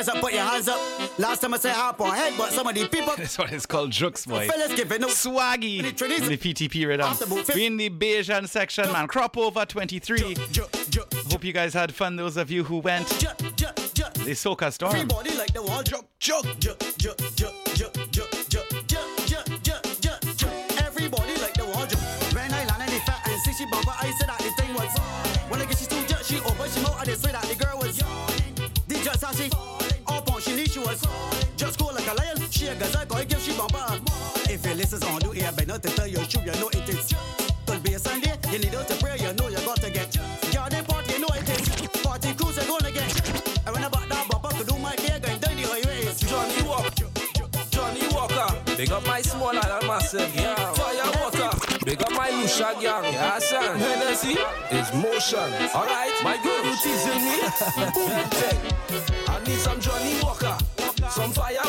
If 0.00 0.06
you're 0.06 0.22
put 0.22 0.32
your 0.32 0.42
hands 0.44 0.68
up. 0.68 1.18
Last 1.18 1.40
time 1.40 1.54
I 1.54 1.58
said 1.58 1.72
hop 1.74 2.00
on 2.00 2.14
head, 2.14 2.34
but 2.38 2.52
some 2.52 2.66
of 2.66 2.74
the 2.74 2.86
people. 2.88 3.14
That's 3.16 3.36
what 3.38 3.52
it's 3.52 3.66
called, 3.66 3.90
Jux 3.90 4.26
boy. 4.26 4.46
Fellas 4.48 4.74
giving 4.74 5.02
up. 5.02 5.10
Swaggy 5.10 5.78
in 5.78 5.84
the 6.28 6.36
PTP 6.36 6.86
rhythm. 6.86 7.54
We 7.54 7.66
in 7.66 7.76
the 7.76 7.90
Bajan 7.90 8.48
section, 8.48 8.90
man. 8.92 9.08
Crop 9.08 9.36
over 9.36 9.64
23. 9.64 10.36
Hope 11.30 11.44
you 11.44 11.52
guys 11.52 11.74
had 11.74 11.94
fun, 11.94 12.16
those 12.16 12.36
of 12.36 12.50
you 12.50 12.64
who 12.64 12.78
went. 12.78 13.08
The 13.08 14.34
Soca 14.34 14.72
Storm. 14.72 14.94
Everybody 14.94 15.36
like 15.36 15.52
the 15.52 15.62
wall. 15.62 15.82
Jump, 15.82 16.06
jump, 16.18 16.58
jump, 16.60 16.78
jump, 16.98 17.18
jump, 17.74 18.07
If 34.90 34.94
is 34.94 35.02
on 35.02 35.18
do 35.20 35.32
here, 35.32 35.52
but 35.54 35.66
not 35.66 35.82
to 35.82 35.90
tell 35.90 36.06
you 36.06 36.16
shoot, 36.24 36.46
you 36.46 36.52
know 36.52 36.70
it 36.72 36.88
is. 36.88 37.12
Could 37.66 37.82
be 37.82 37.92
a 37.92 37.98
Sunday, 37.98 38.32
you 38.50 38.58
need 38.58 38.72
to 38.72 38.96
pray, 38.98 39.18
you 39.18 39.34
know 39.34 39.48
you 39.48 39.60
got 39.60 39.76
to 39.82 39.90
get. 39.90 40.16
Garden 40.50 40.82
party, 40.86 41.12
you 41.12 41.18
know 41.20 41.28
it 41.28 41.46
is. 41.46 41.68
Party 42.00 42.32
cruise, 42.32 42.56
you 42.56 42.64
gonna 42.64 42.90
get. 42.90 43.12
And 43.66 43.74
when 43.74 43.84
I 43.84 43.88
bought 43.90 44.08
that 44.08 44.26
bumper, 44.30 44.48
could 44.56 44.66
do 44.66 44.78
my 44.78 44.96
day, 44.96 45.20
going 45.20 45.40
down 45.40 45.56
the 45.56 45.68
highways. 45.68 46.20
Johnnie 46.24 46.62
Walker, 46.66 47.04
Johnnie 47.68 48.08
Walker, 48.16 48.48
big 48.78 48.90
up 48.90 49.06
my 49.06 49.20
small 49.20 49.50
and 49.50 49.86
massive, 49.86 50.34
yeah. 50.34 50.72
Fire 50.72 51.12
water, 51.20 51.50
big 51.84 52.00
up 52.00 52.12
my 52.12 52.30
Lucia 52.30 52.72
gang, 52.80 53.12
yeah, 53.12 53.38
son. 53.40 53.78
Hennessy 53.78 54.40
is 54.72 54.88
motion, 54.94 55.52
alright. 55.76 56.16
My 56.24 56.40
girl, 56.40 56.64
you 56.64 56.72
teasing 56.80 57.28
me? 57.28 57.36
I 59.28 59.36
need 59.44 59.58
some 59.60 59.80
Johnnie 59.80 60.18
Walker, 60.22 60.56
some 61.10 61.32
fire 61.32 61.60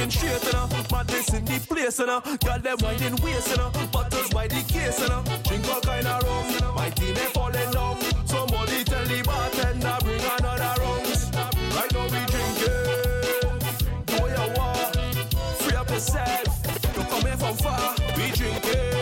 drinking 0.00 0.10
straight, 0.10 0.44
you 0.44 0.52
know. 0.52 0.68
Madness 0.90 1.34
in 1.34 1.44
the 1.44 1.60
place, 1.68 1.98
you 1.98 2.06
know. 2.06 2.20
Girl, 2.20 2.58
them 2.58 2.78
winding 2.82 3.16
waist, 3.22 3.50
you 3.50 3.56
know. 3.56 3.70
Butters 3.92 4.30
by 4.30 4.48
the 4.48 4.62
case, 4.62 5.00
you 5.00 5.08
know. 5.08 5.22
Drink 5.44 5.68
all 5.68 5.80
kind 5.80 6.06
of 6.06 6.22
rum. 6.22 6.74
My 6.74 6.90
team 6.90 7.16
ain't 7.16 7.32
falling 7.32 7.70
down. 7.70 8.00
Somebody 8.24 8.84
tell 8.84 9.04
the 9.04 9.22
bartender 9.24 9.98
bring 10.02 10.20
another 10.20 10.74
round. 10.80 11.06
Right 11.74 11.92
now 11.92 12.04
we 12.04 12.20
drinking. 12.32 12.80
Do 14.06 14.14
what 14.16 14.32
oh, 14.32 14.44
you 14.44 14.52
want. 14.56 14.96
Free 15.60 15.76
up 15.76 15.90
yourself. 15.90 16.62
Don't 16.94 17.08
come 17.10 17.22
here 17.22 17.36
from 17.36 17.56
far. 17.56 17.94
We 18.16 18.30
drinking. 18.32 19.00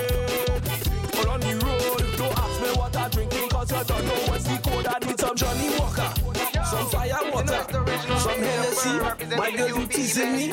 All 1.18 1.30
on 1.30 1.40
the 1.40 1.55
road. 1.64 2.05
Don't 2.16 2.38
ask 2.38 2.61
me 2.62 2.68
what 2.78 2.96
I'm 2.96 3.11
drinking, 3.11 3.49
cause 3.51 3.70
you 3.70 3.84
don't 3.84 4.05
know 4.05 4.20
what's 4.28 4.44
the 4.44 4.59
code. 4.59 4.86
I 4.86 4.99
need 5.07 5.20
some 5.20 5.36
Johnnie 5.36 5.70
Walker. 5.78 5.88
Some 8.89 9.01
Hennessy. 9.18 9.36
My 9.36 9.49
you 9.49 9.86
teasing 9.86 10.32
me. 10.32 10.53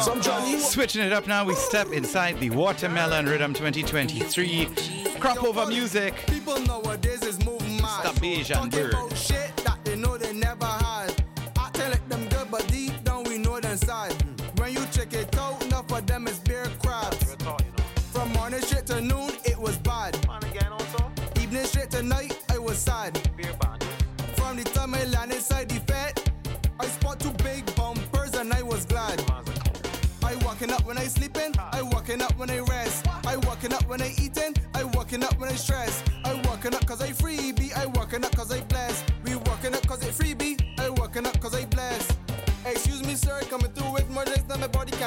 Some 0.00 0.22
Johnny 0.22 0.58
Switching 0.58 1.02
it 1.02 1.12
up 1.12 1.26
now, 1.26 1.44
we 1.44 1.54
step 1.54 1.92
inside 1.92 2.38
the 2.40 2.50
Watermelon 2.50 3.26
Rhythm 3.26 3.52
2023. 3.52 4.68
Crop 5.20 5.42
over 5.44 5.66
music. 5.66 6.14
People 6.26 6.58
nowadays 6.60 7.22
is 7.22 7.44
moving 7.44 7.76
mad. 7.82 8.00
Stop 8.00 8.14
Talking 8.14 8.70
bird. 8.70 9.16
shit 9.16 9.56
that 9.58 9.78
they 9.84 9.96
know 9.96 10.16
they 10.16 10.32
never 10.32 10.64
had. 10.64 10.97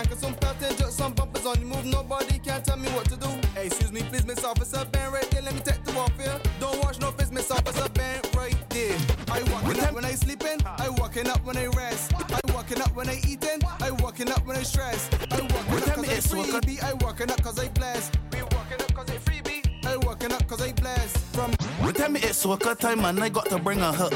Than 0.06 0.32
my 0.32 0.38
body 0.38 0.58
can. 0.60 0.60
Cause 0.60 0.68
some 0.68 0.78
just 0.78 0.98
some 0.98 1.14
bumpers 1.14 1.46
on 1.46 1.60
the 1.60 1.66
move. 1.66 1.86
Nobody 1.86 2.40
can 2.40 2.62
tell 2.64 2.78
me 2.78 2.90
what 2.90 3.06
to 3.06 3.18
do. 3.18 3.28
Hey, 3.56 3.68
Excuse 3.68 3.92
me, 3.92 4.02
please, 4.04 4.26
Miss 4.26 4.44
Officer, 4.44 4.86
band 4.86 5.14
right 5.14 5.30
there. 5.32 5.42
Let 5.42 5.54
me 5.54 5.62
take 5.62 5.84
the 5.84 5.92
warfare. 5.94 6.40
Don't 6.60 6.84
watch 6.84 7.00
no 7.00 7.12
face, 7.12 7.32
Miss 7.32 7.52
Officer, 7.52 7.90
band 7.90 8.28
right 8.36 8.56
there. 8.70 8.98
I 9.32 9.44
walking 9.52 9.84
up 9.84 9.94
when 9.94 10.06
I 10.06 10.12
sleeping, 10.12 10.60
I 10.66 10.90
walking 10.90 11.28
up 11.28 11.44
when 11.46 11.58
I 11.58 11.68
rest. 11.68 12.14
I 12.14 12.54
walking 12.54 12.82
up 12.82 12.96
when 12.96 13.10
I 13.10 13.20
eating, 13.28 13.62
I 13.80 13.92
walking 13.92 14.30
up 14.30 14.46
when 14.46 14.58
I 14.58 14.64
stress. 14.64 15.10
I 15.32 15.42
walking 15.42 15.90
up 15.90 15.96
cause 15.96 16.10
I 16.10 16.20
freebie, 16.20 16.84
I 16.84 16.94
walking 16.94 17.32
up 17.32 17.42
cause 17.42 17.60
I 17.60 17.68
bless. 17.70 18.12
We 18.34 18.42
walking 18.42 18.82
up 18.82 18.94
cause 18.94 19.10
I 19.10 19.18
freebie, 19.18 19.86
I 19.86 19.98
walking 19.98 20.32
up 20.32 20.48
cause 20.48 20.62
I 20.62 20.72
bless. 20.74 21.18
From 21.34 21.52
They 21.84 21.92
tell 21.94 22.10
me 22.10 22.20
it's 22.22 22.46
soca 22.46 22.78
time 22.78 23.06
and 23.06 23.24
I 23.24 23.30
got 23.30 23.50
to 23.50 23.60
bring 23.60 23.82
a 23.82 23.92
hook. 23.92 24.14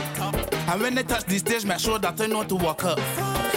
And 0.68 0.82
when 0.82 0.96
they 0.96 1.04
touch 1.04 1.26
the 1.26 1.38
stage, 1.38 1.66
make 1.66 1.80
sure 1.80 2.00
that 2.00 2.20
I 2.20 2.28
know 2.28 2.44
to 2.44 2.56
walk 2.56 2.84
up. 2.84 3.00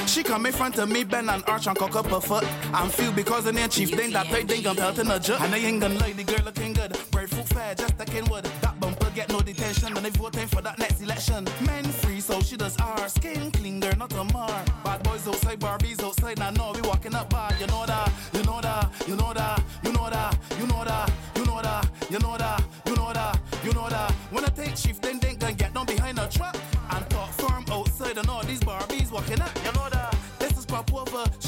She 0.08 0.22
come 0.22 0.46
in 0.46 0.52
front 0.52 0.78
of 0.78 0.88
me, 0.88 1.04
bend 1.04 1.28
and 1.28 1.44
arch 1.46 1.66
and 1.66 1.76
cock 1.76 1.94
up 1.94 2.06
her 2.06 2.20
foot. 2.20 2.44
I'm 2.72 2.88
feel 2.88 3.12
because 3.12 3.44
the 3.44 3.52
name 3.52 3.68
chief 3.68 3.90
thing 3.90 4.10
that 4.12 4.26
play 4.26 4.42
thing 4.42 4.66
I'm 4.66 4.74
pelting 4.74 5.10
a 5.10 5.20
jerk. 5.20 5.38
And 5.42 5.52
they 5.52 5.64
ain't 5.66 5.82
gonna 5.82 5.94
lie, 5.96 6.12
the 6.12 6.24
girl 6.24 6.44
looking 6.46 6.72
good. 6.72 6.96
brave, 7.10 7.28
food 7.28 7.46
fair, 7.46 7.74
just 7.74 7.98
like 7.98 8.14
in 8.14 8.24
wood. 8.24 8.44
That 8.62 8.80
bumper 8.80 9.10
get 9.14 9.28
no 9.28 9.40
detention, 9.40 9.94
and 9.94 10.04
they 10.04 10.10
voting 10.10 10.46
for 10.46 10.62
that 10.62 10.78
next 10.78 11.02
election. 11.02 11.46
Men 11.66 11.84
free, 11.84 12.20
so 12.20 12.40
she 12.40 12.56
does 12.56 12.74
our 12.78 13.06
skin 13.08 13.50
clean, 13.50 13.80
girl, 13.80 13.92
not 13.98 14.12
a 14.14 14.24
mar. 14.32 14.64
Bad 14.82 15.02
boys 15.02 15.28
outside, 15.28 15.60
Barbies 15.60 16.02
outside, 16.02 16.38
now 16.38 16.50
know 16.50 16.72
we 16.74 16.80
walking 16.80 17.14
up 17.14 17.28
bar. 17.28 17.52
You 17.60 17.66
know 17.66 17.84
that, 17.86 18.10
you 18.32 18.42
know 18.44 18.60
that, 18.62 18.90
you 19.06 19.14
know 19.14 19.34
that, 19.34 19.62
you 19.84 19.92
know 19.92 20.08
that, 20.08 20.38
you 20.58 20.66
know 20.66 20.84
that, 20.84 21.12
you 21.30 21.44
know 21.44 21.62
that, 21.62 21.90
you 22.10 22.18
know 22.18 22.36
that, 22.38 22.64
you 22.86 22.94
know 22.94 23.12
that, 23.12 23.40
you 23.62 23.72
know 23.74 23.88
that. 23.90 24.10
When 24.30 24.44
I 24.44 24.48
take 24.48 24.74
chief, 24.74 25.00
then 25.02 25.18
they 25.20 25.34
gonna 25.34 25.52
get 25.52 25.74
down 25.74 25.84
behind 25.84 26.18
a 26.18 26.26
truck 26.28 26.56
and 26.92 27.10
talk 27.10 27.30
firm 27.32 27.64
outside, 27.70 28.16
and 28.16 28.28
all 28.30 28.42
these 28.42 28.60
Barbies 28.60 29.12
walking 29.12 29.40
up. 29.40 29.50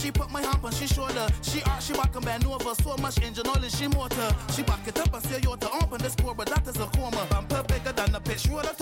She 0.00 0.10
put 0.10 0.30
my 0.30 0.40
hand 0.40 0.64
on 0.64 0.72
she 0.72 0.86
shoulder. 0.86 1.28
She 1.42 1.62
art, 1.64 1.82
she 1.82 1.92
back 1.92 2.16
and 2.16 2.24
bend 2.24 2.46
over. 2.46 2.74
So 2.82 2.96
much 2.96 3.22
engine 3.22 3.44
knowledge, 3.44 3.74
she 3.74 3.86
motor. 3.86 4.34
She 4.50 4.62
back 4.62 4.88
it 4.88 4.98
up 4.98 5.12
and 5.12 5.22
say, 5.24 5.40
yo, 5.42 5.56
to 5.56 5.70
open 5.72 5.98
this 6.00 6.14
core, 6.14 6.34
but 6.34 6.48
that 6.48 6.66
is 6.66 6.76
a 6.76 6.86
coma. 6.86 7.26
Bumper 7.28 7.62
bigger 7.68 7.92
than 7.92 8.14
a 8.14 8.20
pitch 8.20 8.46
roller. 8.48 8.72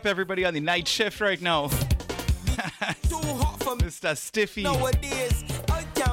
up 0.00 0.06
everybody 0.06 0.46
on 0.46 0.54
the 0.54 0.60
night 0.60 0.88
shift 0.88 1.20
right 1.20 1.42
now. 1.42 1.68
Mr. 3.80 4.16
Stiffy. 4.16 4.62
Nowadays, 4.62 5.44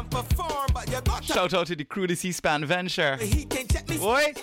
perform, 0.09 0.67
Shout 1.23 1.53
out 1.53 1.67
to 1.67 1.75
the 1.75 1.85
crew 1.85 2.05
to 2.05 2.15
C-Span 2.15 2.65
Venture. 2.65 3.17
Boy. 3.99 4.33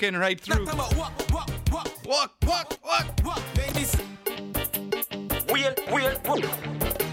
walking 0.00 0.18
right 0.18 0.40
through. 0.40 0.64
Walk, 0.66 0.96
walk, 0.96 1.32
walk, 1.32 1.50
walk, 2.06 2.32
walk, 2.46 2.78
walk, 2.84 3.24
walk, 3.24 3.42
ladies. 3.56 3.94
Wheel, 5.52 5.74
wheel, 5.92 6.12
wheel. 6.26 6.50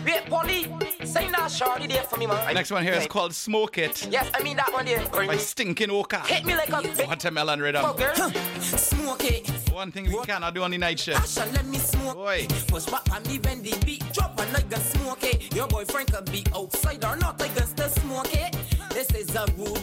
Wait, 0.06 0.26
Polly. 0.30 0.72
Sign 1.04 1.32
that 1.34 1.52
shorty 1.52 1.88
there 1.88 2.04
for 2.04 2.18
me, 2.18 2.28
man. 2.28 2.54
Next 2.54 2.72
one 2.72 2.84
here 2.84 2.94
is 2.94 3.08
called 3.08 3.34
Smoke 3.34 3.78
It. 3.78 4.08
Yes, 4.10 4.30
I 4.34 4.42
mean 4.42 4.58
that 4.58 4.72
one 4.72 4.86
there. 4.86 5.02
My. 5.12 5.36
Stinking 5.36 5.92
Oka. 5.92 6.20
Hit 6.22 6.46
me 6.46 6.56
like 6.56 6.70
a 6.70 6.82
big 6.82 7.08
watermelon 7.08 7.60
rhythm. 7.60 7.84
Huh. 7.84 8.32
Smoke 8.62 9.24
it. 9.26 9.50
One 9.72 9.92
thing 9.92 10.06
we 10.06 10.20
cannot 10.26 10.56
do 10.56 10.64
on 10.64 10.72
the 10.72 10.78
night 10.78 11.00
shift. 11.00 11.20
Asha, 11.20 11.54
let 11.54 11.66
me 11.66 11.78
smoke. 11.78 12.16
Boy. 12.16 12.48
Was 12.72 12.90
what 12.90 13.10
on 13.12 13.22
me 13.24 13.40
when 13.40 13.62
the 13.64 13.78
beat 13.86 14.04
drop 14.14 14.40
and 14.40 14.56
I 14.56 14.62
can 14.62 14.80
smoke 14.80 15.24
it. 15.24 15.54
Your 15.54 15.68
boyfriend 15.68 16.12
could 16.12 16.32
be 16.32 16.46
outside 16.56 17.04
or 17.04 17.18
not, 17.18 17.42
I 17.42 17.50
can 17.50 17.68
still 17.68 17.90
smoke 17.90 18.34
it. 18.34 18.56
This 18.92 19.12
is 19.12 19.36
a 19.36 19.46
rule 19.58 19.77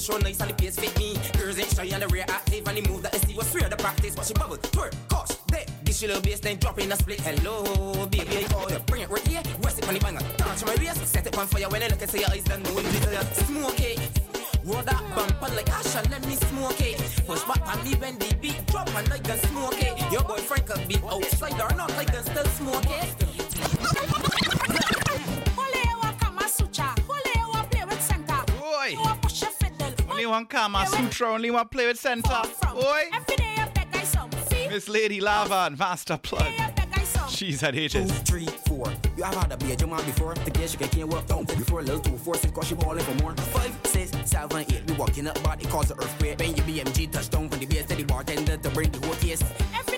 ratio 0.00 0.16
nice 0.18 0.40
and 0.40 0.50
the 0.50 0.54
pace 0.54 0.76
fit 0.76 0.96
me. 0.98 1.16
Girls 1.38 1.58
ain't 1.58 1.70
shy 1.74 1.84
and 1.92 2.02
the 2.02 2.08
rear 2.08 2.24
active 2.28 2.66
and 2.66 2.76
the 2.76 2.88
move 2.88 3.02
that 3.02 3.14
I 3.14 3.18
see 3.18 3.34
was 3.34 3.50
swear 3.50 3.68
the 3.68 3.76
practice. 3.76 4.16
Watch 4.16 4.30
it 4.30 4.38
bubble, 4.38 4.56
twerk, 4.56 4.92
there. 5.48 5.66
This 5.84 6.00
your 6.00 6.08
little 6.08 6.22
bass, 6.22 6.40
then 6.40 6.58
drop 6.58 6.78
in 6.78 6.90
a 6.90 6.96
split. 6.96 7.20
Hello, 7.20 8.06
baby, 8.06 8.38
I 8.38 8.42
call 8.44 8.70
you. 8.70 8.78
Bring 8.86 9.02
it 9.02 9.10
right 9.10 9.26
here. 9.28 9.42
Rest 9.62 9.78
it 9.78 9.88
on 9.88 9.94
the 9.94 10.00
banger. 10.00 10.20
Touch 10.38 10.64
my 10.64 10.74
waist, 10.76 11.06
set 11.06 11.26
it 11.26 11.36
on 11.36 11.46
fire 11.46 11.68
when 11.68 11.82
I 11.82 11.88
look 11.88 12.02
at 12.02 12.14
your 12.14 12.30
eyes. 12.30 12.44
Then 12.44 12.62
know 12.62 12.80
desire. 12.80 13.24
Smoke 13.34 13.80
it. 13.80 14.00
Roll 14.64 14.82
that 14.82 15.02
bumper 15.14 15.54
like 15.54 15.66
Asha, 15.66 16.08
let 16.10 16.26
me 16.26 16.36
smoke 16.36 16.80
it. 16.80 17.00
Push 17.26 17.44
back 17.44 17.66
on 17.66 17.82
me 17.84 17.94
when 17.96 18.18
the 18.18 18.34
beat 18.40 18.66
drop 18.66 18.88
and 18.94 19.08
like 19.10 19.26
a 19.28 19.38
smoke 19.46 19.80
it. 19.80 20.12
Your 20.12 20.22
boyfriend 20.22 20.66
could 20.66 20.88
be 20.88 20.96
outside 21.08 21.60
or 21.60 21.74
not 21.76 21.90
like 21.96 22.10
a 22.10 22.22
still 22.22 22.44
smoke 22.44 22.84
it. 22.88 23.09
Only 30.30 30.42
one 30.42 30.46
Kama 30.46 30.86
Sutra, 30.86 31.32
only 31.32 31.50
one 31.50 31.66
play 31.66 31.88
with 31.88 31.98
center. 31.98 32.42
Boy. 32.72 33.10
Miss 34.70 34.88
Lady 34.88 35.20
Lava 35.20 35.66
and 35.66 35.76
Master 35.76 36.16
Plug. 36.18 36.46
She's 37.28 37.64
at 37.64 37.74
ages. 37.74 38.12
Three, 38.20 38.46
four. 38.46 38.86
You 39.16 39.24
have 39.24 39.34
had 39.34 39.50
a 39.50 39.56
beer, 39.56 39.74
your 39.76 39.88
man 39.88 40.04
before. 40.04 40.34
The 40.34 40.52
gear 40.52 40.68
she 40.68 40.76
can't 40.76 41.08
work 41.08 41.26
down. 41.26 41.46
Before 41.46 41.80
a 41.80 41.82
little 41.82 42.00
two, 42.00 42.16
four, 42.16 42.36
six, 42.36 42.52
cause 42.52 42.68
she 42.68 42.76
balling 42.76 43.02
for 43.02 43.14
more. 43.24 43.34
Five, 43.34 43.76
six, 43.82 44.12
seven, 44.24 44.58
eight. 44.58 44.84
We 44.86 44.94
walking 44.94 45.26
up, 45.26 45.42
body 45.42 45.64
cause 45.64 45.90
an 45.90 45.98
earthquake. 45.98 46.38
Bang 46.38 46.56
your 46.56 46.64
BMG 46.64 47.10
touchdown 47.10 47.48
from 47.48 47.58
the 47.58 47.66
beer, 47.66 47.82
steady 47.82 48.04
bartender 48.04 48.56
to 48.56 48.70
bring 48.70 48.92
the 48.92 49.04
whole 49.04 49.16
case. 49.16 49.42
Every 49.76 49.89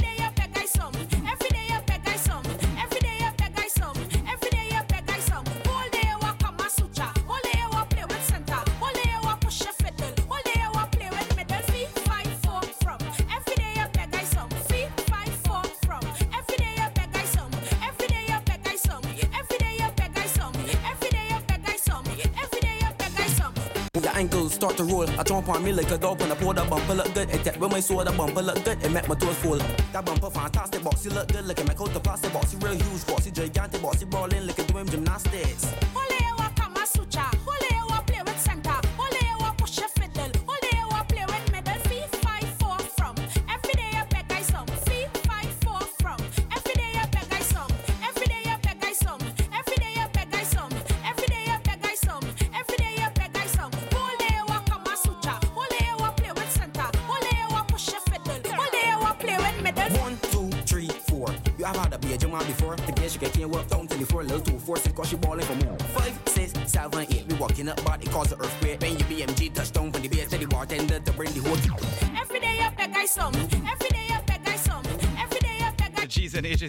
to 24.87 24.95
roll. 24.95 25.11
I 25.19 25.23
jump 25.23 25.49
on 25.49 25.65
me 25.65 25.73
like 25.73 25.91
a 25.91 25.99
dog 25.99 26.21
when 26.21 26.33
I 26.33 26.35
pull 26.35 26.53
that 26.53 26.69
bumper 26.69 26.95
look 26.95 27.15
good. 27.15 27.31
It 27.31 27.45
tap 27.45 27.57
with 27.59 27.71
my 27.71 27.81
sword, 27.81 28.07
the 28.07 28.13
bumper 28.13 28.43
look 28.43 28.65
good. 28.65 28.83
It 28.83 28.91
make 28.91 29.09
my 29.09 29.15
toes 29.15 29.37
full. 29.37 29.59
That 29.93 30.05
bumper 30.05 30.31
fantastic, 30.31 30.83
box, 30.83 31.05
you 31.05 31.11
look 31.11 31.29
good. 31.29 31.51
At 31.51 31.67
my 31.67 31.75
coat, 31.75 31.93
the 31.93 32.01
plastic 32.01 32.33
box, 32.33 32.53
you 32.53 32.59
real 32.61 32.75
huge, 32.75 33.07
box, 33.07 33.27
you 33.27 33.33
gigantic, 33.33 33.83
box, 33.83 34.01
you 34.01 34.07
brawling, 34.07 34.43
look 34.43 34.59
at 34.59 34.69
doing 34.69 34.87
gymnastics. 34.87 35.73
All 35.95 36.22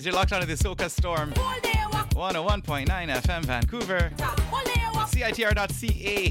You're 0.05 0.13
locked 0.13 0.33
onto 0.33 0.45
the 0.45 0.55
Soca 0.55 0.89
Storm. 0.89 1.31
101.9 1.31 2.87
FM 2.87 3.45
Vancouver. 3.45 4.11
CITR.ca. 4.17 6.29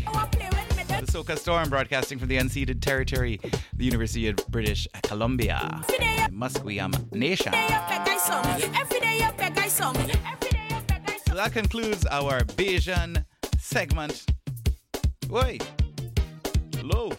The 1.01 1.07
Soca 1.07 1.39
Storm 1.39 1.71
broadcasting 1.71 2.19
from 2.19 2.29
the 2.29 2.37
unceded 2.37 2.83
territory, 2.83 3.41
the 3.75 3.85
University 3.87 4.29
of 4.29 4.37
British 4.49 4.87
Columbia. 5.05 5.81
Musqueam 6.31 7.11
Nation. 7.13 7.53
So 11.27 11.35
that 11.35 11.51
concludes 11.53 12.05
our 12.07 12.41
Bajan 12.41 13.25
segment. 13.57 14.27
Wait. 15.31 15.67
Low. 16.83 17.13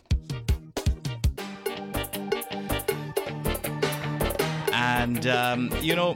And, 4.72 5.26
um, 5.28 5.72
you 5.82 5.95
know, 5.95 6.16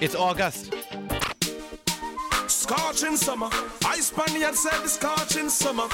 it's 0.00 0.14
August. 0.14 0.74
Scorching 2.46 3.16
summer. 3.16 3.48
I 3.84 3.98
Spaniard 4.00 4.54
said 4.54 4.86
scorching 4.86 5.48
summer. 5.48 5.88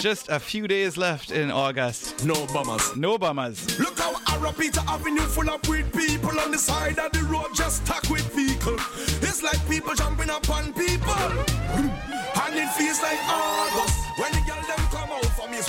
Just 0.00 0.28
a 0.28 0.38
few 0.40 0.66
days 0.66 0.96
left 0.96 1.30
in 1.30 1.50
August. 1.50 2.24
No 2.24 2.46
bummers. 2.46 2.96
No 2.96 3.18
bummers. 3.18 3.78
Look 3.78 3.98
how 3.98 4.14
Ariapita 4.14 4.84
Avenue 4.88 5.20
full 5.20 5.50
of 5.50 5.66
weird 5.68 5.92
people 5.92 6.40
on 6.40 6.50
the 6.50 6.58
side 6.58 6.98
of 6.98 7.12
the 7.12 7.22
road 7.24 7.48
just 7.54 7.84
stuck 7.84 8.08
with 8.08 8.32
vehicle. 8.34 8.76
It's 9.20 9.42
like 9.42 9.60
people 9.68 9.94
jumping 9.94 10.30
up 10.30 10.48
on 10.50 10.72
people. 10.72 11.14
And 12.48 12.56
it 12.56 12.70
feels 12.70 13.02
like 13.02 13.18
August. 13.28 13.98
When 14.16 14.32
the 14.32 14.40
girl 14.46 14.62
them 14.62 14.86
come 14.90 15.10
out 15.10 15.26
from 15.36 15.52
his 15.52 15.68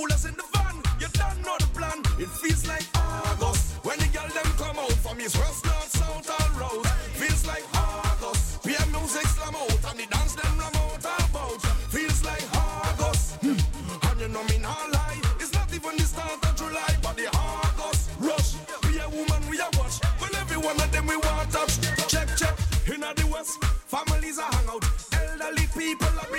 coolers 0.00 0.24
in 0.24 0.34
the 0.34 0.44
van. 0.52 0.76
You 0.98 1.08
don't 1.12 1.40
know 1.44 1.56
the 1.58 1.68
plan. 1.76 1.98
It 2.18 2.30
feels 2.40 2.66
like 2.66 2.86
August 2.94 3.84
when 3.84 3.98
the 3.98 4.08
girl 4.08 4.28
them 4.28 4.50
come 4.56 4.78
out 4.78 4.96
from 5.04 5.18
his 5.18 5.36
west, 5.36 5.64
north, 5.64 5.90
south, 5.98 6.30
all 6.36 6.50
roads. 6.60 6.88
Feels 7.20 7.46
like 7.46 7.64
August. 7.74 8.64
PM 8.64 8.90
music 8.92 9.26
slam 9.34 9.54
out 9.54 9.84
and 9.90 9.98
the 10.00 10.06
dance 10.06 10.34
them 10.34 10.58
ram 10.58 10.76
out 10.82 11.04
about. 11.04 11.60
Feels 11.92 12.24
like 12.24 12.44
August. 12.56 13.36
Hmm. 13.44 13.58
And 14.08 14.20
you 14.20 14.28
know 14.28 14.44
me 14.44 14.58
not 14.58 14.90
lie. 14.92 15.20
It's 15.38 15.52
not 15.52 15.68
even 15.74 15.96
the 15.96 16.06
start 16.12 16.40
of 16.48 16.54
July, 16.56 16.92
but 17.02 17.16
the 17.16 17.28
August 17.36 18.10
rush. 18.20 18.50
Be 18.84 18.98
a 18.98 19.08
woman 19.08 19.42
we 19.50 19.58
a 19.60 19.68
watch. 19.78 19.96
Well, 20.20 20.34
every 20.40 20.56
one 20.56 20.80
of 20.80 20.90
them 20.92 21.06
we 21.06 21.16
want 21.16 21.50
touch. 21.50 21.76
Check, 22.08 22.28
check. 22.36 22.56
In 22.88 23.00
the 23.00 23.26
west, 23.32 23.62
families 23.86 24.38
are 24.38 24.50
hang 24.52 24.68
out. 24.68 24.84
Elderly 25.12 25.66
people 25.76 26.14
are 26.22 26.30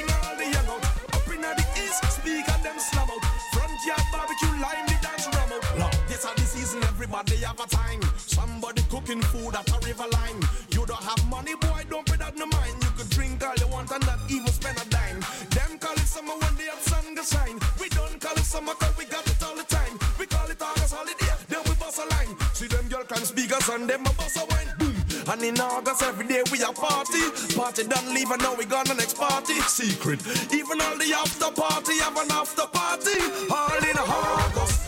us 23.61 23.69
and 23.69 23.89
them 23.89 24.01
a 24.01 24.13
bust 24.13 24.37
a 24.37 24.45
wine. 24.45 24.67
Boom. 24.79 24.95
And 25.31 25.43
in 25.43 25.59
August 25.59 26.01
every 26.03 26.27
day 26.27 26.41
we 26.51 26.61
a 26.61 26.71
party. 26.71 27.21
Party 27.55 27.83
done 27.83 28.13
leave 28.13 28.31
and 28.31 28.41
now 28.41 28.55
we 28.55 28.65
gone 28.65 28.85
the 28.85 28.95
next 28.95 29.17
party. 29.17 29.59
Secret. 29.61 30.19
Even 30.53 30.81
all 30.81 30.97
the 30.97 31.13
after 31.13 31.51
party 31.51 31.97
have 31.99 32.17
an 32.17 32.31
after 32.31 32.67
party. 32.67 33.17
All 33.51 33.83
in 33.89 33.97
August. 33.97 34.80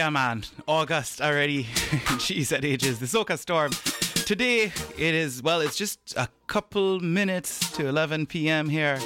Yeah, 0.00 0.08
man. 0.08 0.44
August 0.66 1.20
already. 1.20 1.64
Jeez, 2.24 2.48
that 2.48 2.64
ages. 2.64 3.00
The 3.00 3.04
Soca 3.04 3.38
Storm. 3.38 3.70
Today, 4.24 4.72
it 4.96 5.14
is, 5.14 5.42
well, 5.42 5.60
it's 5.60 5.76
just 5.76 6.14
a 6.16 6.26
couple 6.46 7.00
minutes 7.00 7.70
to 7.72 7.86
11 7.86 8.24
p.m. 8.24 8.70
here. 8.70 8.98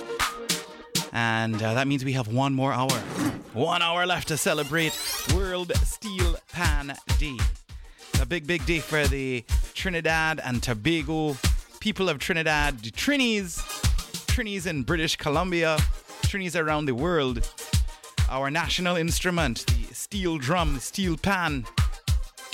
And 1.12 1.61
uh, 1.61 1.74
that 1.74 1.88
means 1.88 2.05
we 2.05 2.12
have 2.12 2.28
one 2.28 2.55
more 2.55 2.72
hour. 2.72 2.92
One 3.55 3.82
hour 3.82 4.07
left 4.07 4.28
to 4.28 4.36
celebrate 4.36 4.97
World 5.34 5.72
Steel 5.78 6.36
Pan 6.53 6.97
Day. 7.18 7.38
A 8.20 8.26
big, 8.26 8.47
big 8.47 8.64
day 8.64 8.78
for 8.78 9.05
the 9.09 9.45
Trinidad 9.74 10.40
and 10.45 10.62
Tobago 10.62 11.36
people 11.80 12.09
of 12.09 12.20
Trinidad, 12.20 12.78
the 12.84 12.92
Trinis, 12.92 13.59
Trinis 14.28 14.68
in 14.68 14.84
British 14.84 15.16
Columbia, 15.16 15.76
Trinis 16.22 16.55
around 16.55 16.84
the 16.84 16.95
world. 16.95 17.51
Our 18.28 18.49
national 18.49 18.95
instrument, 18.95 19.66
the 19.66 19.84
steel 20.05 20.36
drum, 20.36 20.78
steel 20.80 21.16
pan, 21.16 21.64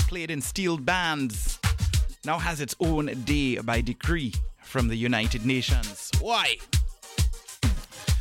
played 0.08 0.30
in 0.30 0.40
steel 0.40 0.78
bands, 0.78 1.58
now 2.24 2.38
has 2.38 2.60
its 2.60 2.76
own 2.78 3.06
day 3.24 3.58
by 3.58 3.80
decree 3.80 4.32
from 4.62 4.86
the 4.86 4.94
United 4.94 5.44
Nations. 5.44 6.12
Why? 6.20 6.58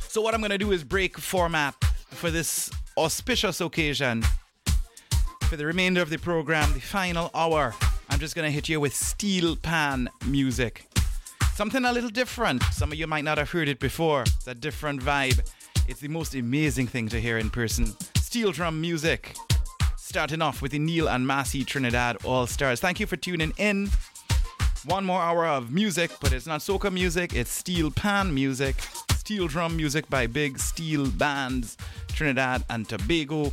So, 0.08 0.20
what 0.20 0.34
I'm 0.34 0.42
going 0.42 0.50
to 0.50 0.58
do 0.58 0.72
is 0.72 0.84
break 0.84 1.20
format 1.20 1.76
for 2.10 2.32
this 2.32 2.72
auspicious 2.98 3.62
occasion. 3.62 4.24
For 5.44 5.58
the 5.58 5.66
remainder 5.68 6.02
of 6.02 6.10
the 6.10 6.18
program, 6.18 6.74
the 6.74 6.80
final 6.80 7.30
hour, 7.36 7.76
I'm 8.10 8.18
just 8.18 8.36
going 8.36 8.48
to 8.48 8.52
hit 8.52 8.68
you 8.68 8.80
with 8.80 8.96
steel 8.96 9.56
pan 9.56 10.10
music. 10.26 10.90
Something 11.54 11.86
a 11.86 11.94
little 11.94 12.10
different. 12.10 12.64
Some 12.72 12.92
of 12.92 12.98
you 12.98 13.06
might 13.06 13.26
not 13.26 13.38
have 13.38 13.52
heard 13.52 13.68
it 13.68 13.80
before. 13.80 14.24
It's 14.24 14.48
a 14.48 14.56
different 14.56 15.02
vibe. 15.04 15.48
It's 15.88 16.00
the 16.00 16.08
most 16.08 16.34
amazing 16.34 16.88
thing 16.88 17.10
to 17.10 17.22
hear 17.22 17.38
in 17.38 17.52
person. 17.52 17.94
Steel 18.30 18.52
drum 18.52 18.80
music. 18.80 19.36
Starting 19.98 20.40
off 20.40 20.62
with 20.62 20.72
the 20.72 20.78
Neal 20.78 21.10
and 21.10 21.26
Massy 21.26 21.64
Trinidad 21.64 22.24
All 22.24 22.46
Stars. 22.46 22.80
Thank 22.80 23.00
you 23.00 23.08
for 23.08 23.16
tuning 23.16 23.54
in. 23.58 23.90
One 24.86 25.04
more 25.04 25.20
hour 25.20 25.48
of 25.48 25.72
music, 25.72 26.12
but 26.22 26.32
it's 26.32 26.46
not 26.46 26.62
soca 26.62 26.94
music, 26.94 27.34
it's 27.34 27.50
steel 27.50 27.90
pan 27.90 28.32
music. 28.32 28.76
Steel 29.16 29.48
drum 29.48 29.76
music 29.76 30.08
by 30.12 30.28
big 30.28 30.60
steel 30.60 31.10
bands, 31.10 31.76
Trinidad 32.10 32.64
and 32.70 32.88
Tobago. 32.88 33.52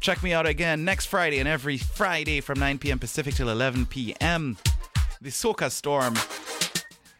Check 0.00 0.24
me 0.24 0.32
out 0.32 0.44
again 0.44 0.84
next 0.84 1.06
Friday 1.06 1.38
and 1.38 1.48
every 1.48 1.78
Friday 1.78 2.40
from 2.40 2.58
9 2.58 2.78
p.m. 2.78 2.98
Pacific 2.98 3.34
till 3.34 3.48
11 3.48 3.86
p.m. 3.86 4.56
The 5.20 5.30
Soca 5.30 5.70
Storm. 5.70 6.16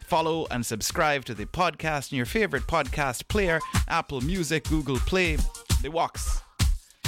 Follow 0.08 0.48
and 0.50 0.66
subscribe 0.66 1.24
to 1.26 1.34
the 1.34 1.46
podcast 1.46 2.10
in 2.10 2.16
your 2.16 2.26
favorite 2.26 2.64
podcast 2.64 3.28
player 3.28 3.60
Apple 3.86 4.22
Music, 4.22 4.64
Google 4.64 4.98
Play, 4.98 5.36
The 5.82 5.88
Walks. 5.92 6.42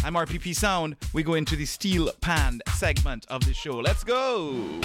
I'm 0.04 0.14
RPP 0.14 0.54
Sound. 0.54 0.96
We 1.12 1.22
go 1.22 1.34
into 1.34 1.56
the 1.56 1.66
steel 1.66 2.10
pan 2.20 2.60
segment 2.76 3.26
of 3.28 3.44
the 3.44 3.52
show. 3.52 3.78
Let's 3.78 4.04
go! 4.04 4.80